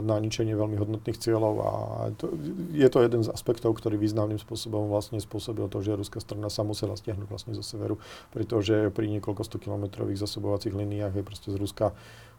[0.00, 1.70] na ničenie veľmi hodnotných cieľov a
[2.16, 2.32] to,
[2.72, 6.64] je to jeden z aspektov, ktorý významným spôsobom vlastne spôsobil to, že ruská strana sa
[6.64, 8.00] musela stiahnuť vlastne zo severu,
[8.32, 11.92] pretože pri niekoľko 100 kilometrových zasobovacích liniách je proste z Ruska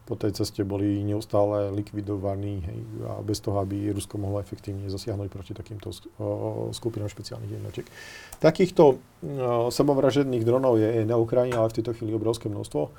[0.06, 2.78] po tej ceste boli neustále likvidovaní hej,
[3.10, 5.90] a bez toho, aby Rusko mohlo efektívne zasiahnuť proti takýmto
[6.70, 7.86] skupinám špeciálnych jednotiek.
[8.38, 8.96] Takýchto o,
[9.74, 12.94] samovražedných dronov je na Ukrajine, ale v tejto chvíli obrovské množstvo.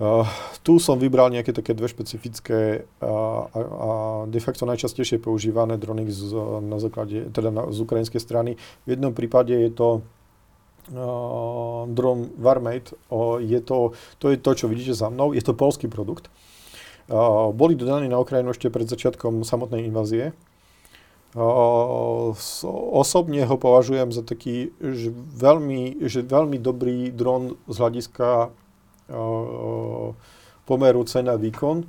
[0.00, 0.24] Uh,
[0.64, 3.88] tu som vybral nejaké také dve špecifické uh, a, a
[4.24, 6.32] de facto najčastejšie používané drony z,
[6.64, 8.56] na základe, teda na, z ukrajinskej strany.
[8.88, 12.96] V jednom prípade je to uh, dron Warmate.
[13.12, 15.36] Uh, je to, to je to, čo vidíte za mnou.
[15.36, 16.32] Je to polský produkt.
[17.12, 20.32] Uh, boli dodaní na Ukrajinu ešte pred začiatkom samotnej invázie.
[21.36, 22.32] Uh,
[22.96, 28.48] osobne ho považujem za taký že veľmi, že veľmi dobrý dron z hľadiska
[30.64, 31.84] pomeru cena výkon.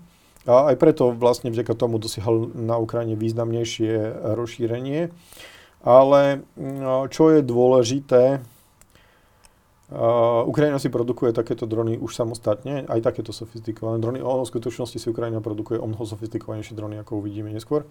[0.50, 5.14] A aj preto vlastne vďaka tomu dosiahol na Ukrajine významnejšie rozšírenie.
[5.86, 6.42] Ale
[7.14, 8.42] čo je dôležité,
[9.92, 14.24] Uh, Ukrajina si produkuje takéto drony už samostatne, aj takéto sofistikované drony.
[14.24, 17.84] Ono v skutočnosti si Ukrajina produkuje o mnoho sofistikovanejšie drony, ako uvidíme neskôr.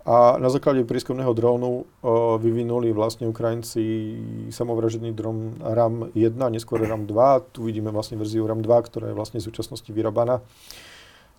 [0.00, 3.84] A na základe prískumného drónu uh, vyvinuli vlastne Ukrajinci
[4.48, 7.16] samovražený dron RAM-1, neskôr RAM-2.
[7.52, 10.40] Tu vidíme vlastne verziu RAM-2, ktorá je vlastne v súčasnosti vyrobaná.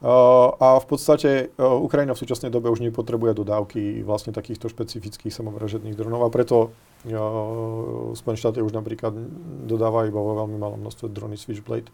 [0.01, 5.33] Uh, a v podstate uh, Ukrajina v súčasnej dobe už nepotrebuje dodávky vlastne takýchto špecifických
[5.33, 6.73] samovražedných dronov a preto
[8.13, 9.09] Spojené štáty už napríklad
[9.65, 11.89] dodávajú iba vo veľmi malom množstve drony Switchblade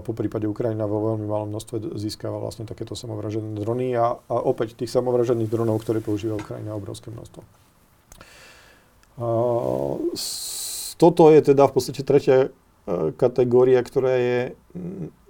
[0.00, 4.80] po prípade Ukrajina vo veľmi malom množstve získava vlastne takéto samovražené drony a, a opäť
[4.80, 7.44] tých samovražených dronov, ktoré používa Ukrajina, obrovské množstvo.
[10.96, 12.48] Toto je teda v podstate tretia e,
[13.16, 14.40] kategória, ktorá je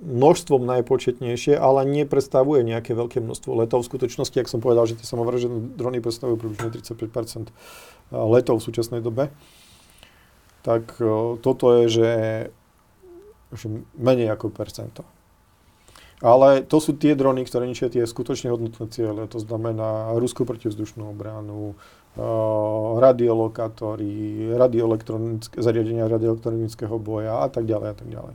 [0.02, 3.82] množstvom najpočetnejšie, ale nepredstavuje nejaké veľké množstvo letov.
[3.82, 7.50] V skutočnosti, ak som povedal, že tie samovražené drony predstavujú približne 35%
[8.14, 9.34] letov v súčasnej dobe,
[10.66, 12.10] tak e, toto je, že
[13.54, 15.06] že menej ako percento.
[16.24, 19.28] Ale to sú tie drony, ktoré ničia tie skutočne hodnotné ciele.
[19.28, 27.96] To znamená ruskú protivzdušnú obranu, uh, radiolokátory, radioelektronické, zariadenia radioelektronického boja a tak ďalej a
[28.00, 28.34] tak ďalej.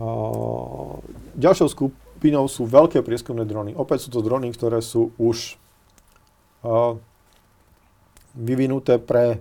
[0.00, 1.04] Uh,
[1.36, 3.76] ďalšou skupinou sú veľké prieskumné drony.
[3.76, 5.60] Opäť sú to drony, ktoré sú už
[6.64, 6.96] uh,
[8.32, 9.36] vyvinuté pre,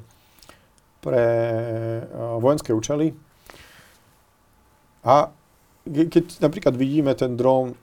[0.99, 1.23] pre
[2.41, 3.15] vojenské účely,
[5.09, 5.33] a
[5.89, 7.73] keď napríklad vidíme ten dron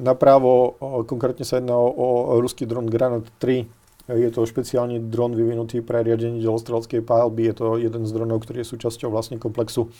[0.00, 3.68] napravo, konkrétne sa jedná o, o ruský dron Granat 3,
[4.06, 7.50] je to špeciálny dron vyvinutý pre riadenie delostrelskej palby.
[7.50, 9.90] Je to jeden z dronov, ktorý je súčasťou vlastne komplexu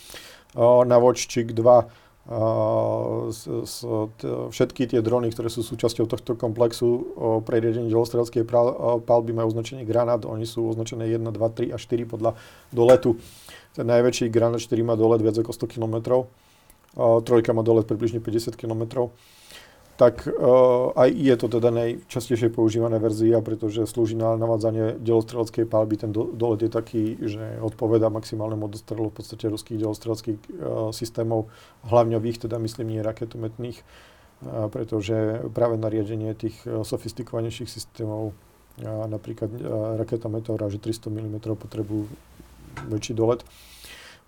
[0.55, 2.07] Navoččik 2.
[2.27, 3.87] Uh, s, s,
[4.19, 8.43] t, všetky tie drony, ktoré sú súčasťou tohto komplexu uh, pre riadenie delostrelskej
[9.07, 10.27] palby majú označenie Granat.
[10.27, 12.35] Oni sú označené 1, 2, 3 a 4 podľa
[12.75, 13.15] doletu.
[13.77, 16.25] Ten najväčší Granat 4 má dolet viac ako 100 km,
[16.97, 19.13] trojka má dolet približne 50 km.
[19.97, 25.97] Tak uh, aj je to teda najčastejšie používaná verzia, pretože slúži na navádzanie delostreleckej palby.
[25.97, 31.49] Ten do, dolet je taký, že odpoveda maximálnemu dostrelu v podstate ruských delostreleckých uh, systémov,
[31.89, 38.37] hlavňových, teda myslím nie raketometných, uh, pretože práve nariadenie tých sofistikovanejších systémov,
[38.85, 42.05] napríklad uh, raketometov, že 300 mm potrebujú
[42.85, 43.41] väčší dolet,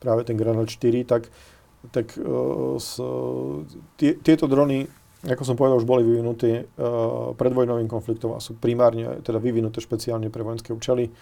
[0.01, 1.29] práve ten Granat 4, tak
[1.91, 2.99] tak uh, s,
[3.97, 4.91] tie, tieto drony,
[5.23, 9.79] ako som povedal, už boli vyvinuté uh, pred vojnovým konfliktom a sú primárne teda vyvinuté
[9.79, 11.15] špeciálne pre vojenské účely.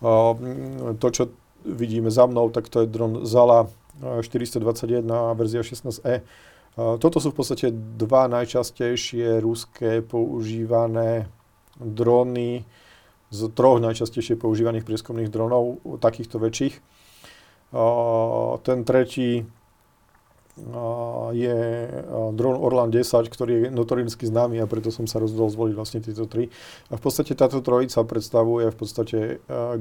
[0.00, 1.22] Uh, to, čo
[1.68, 3.68] vidíme za mnou, tak to je dron Zala
[4.00, 6.24] 421 a verzia 16E.
[6.72, 7.68] Toto sú v podstate
[8.00, 11.28] dva najčastejšie ruské používané
[11.76, 12.64] drony
[13.30, 16.74] z troch najčastejšie používaných prieskumných dronov, takýchto väčších.
[18.66, 19.46] Ten tretí
[21.30, 21.58] je
[22.34, 26.26] dron Orlan 10, ktorý je notoricky známy a preto som sa rozhodol zvoliť vlastne tieto
[26.26, 26.50] tri.
[26.90, 29.18] A v podstate táto trojica predstavuje v podstate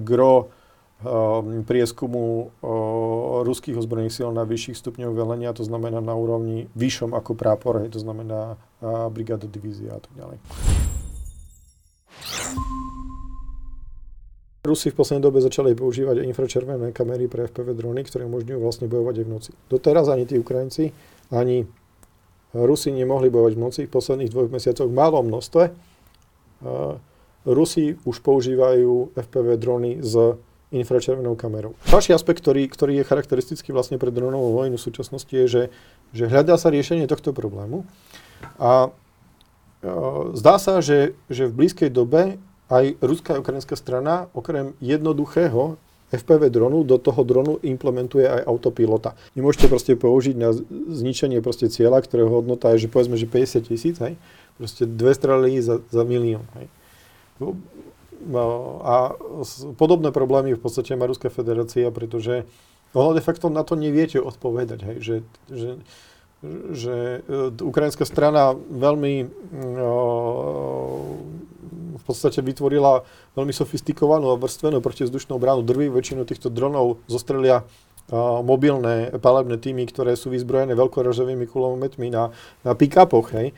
[0.06, 0.54] gro
[1.66, 2.54] prieskumu
[3.44, 8.00] ruských ozbrojených síl na vyšších stupňoch velenia, to znamená na úrovni vyššom ako prápor, to
[8.00, 8.60] znamená
[9.12, 10.38] brigáda, divízia a tak ďalej.
[14.70, 19.16] Rusi v poslednej dobe začali používať infračervené kamery pre FPV drony, ktoré umožňujú vlastne bojovať
[19.18, 19.52] aj v noci.
[19.66, 20.94] Doteraz ani tí Ukrajinci,
[21.34, 21.66] ani
[22.54, 23.82] Rusi nemohli bojovať v noci.
[23.86, 25.64] V posledných dvoch mesiacoch v malom množstve.
[27.46, 30.38] Rusi už používajú FPV drony s
[30.70, 31.74] infračervenou kamerou.
[31.90, 35.64] Ďalší aspekt, ktorý, ktorý je charakteristický vlastne pre dronovú vojnu v súčasnosti je, že,
[36.14, 37.90] že hľadá sa riešenie tohto problému.
[38.62, 38.94] A
[39.82, 39.92] e,
[40.38, 42.38] zdá sa, že, že v blízkej dobe
[42.70, 49.14] aj ruská a ukrajinská strana okrem jednoduchého FPV dronu do toho dronu implementuje aj autopilota.
[49.38, 50.50] Nemôžete proste použiť na
[50.90, 54.18] zničenie proste cieľa, ktorého hodnota je, že povedzme, že 50 tisíc, hej?
[54.58, 56.66] Proste dve strely za, za milión, hej?
[57.38, 57.54] No,
[58.84, 59.16] a
[59.78, 62.44] podobné problémy v podstate má Ruská federácia, pretože
[62.92, 64.98] ono de facto na to neviete odpovedať, hej?
[64.98, 65.16] Že,
[65.54, 65.70] že
[66.72, 69.14] že e, ukrajinská strana veľmi
[72.00, 73.04] v podstate vytvorila
[73.36, 75.62] veľmi sofistikovanú a vrstvenú protizdušnú bránu.
[75.62, 77.68] Drví väčšinu týchto dronov zostrelia
[78.42, 82.34] mobilné palebné týmy, ktoré sú vyzbrojené veľkoražovými kulometmi na,
[82.66, 83.54] na pick-upoch, hej.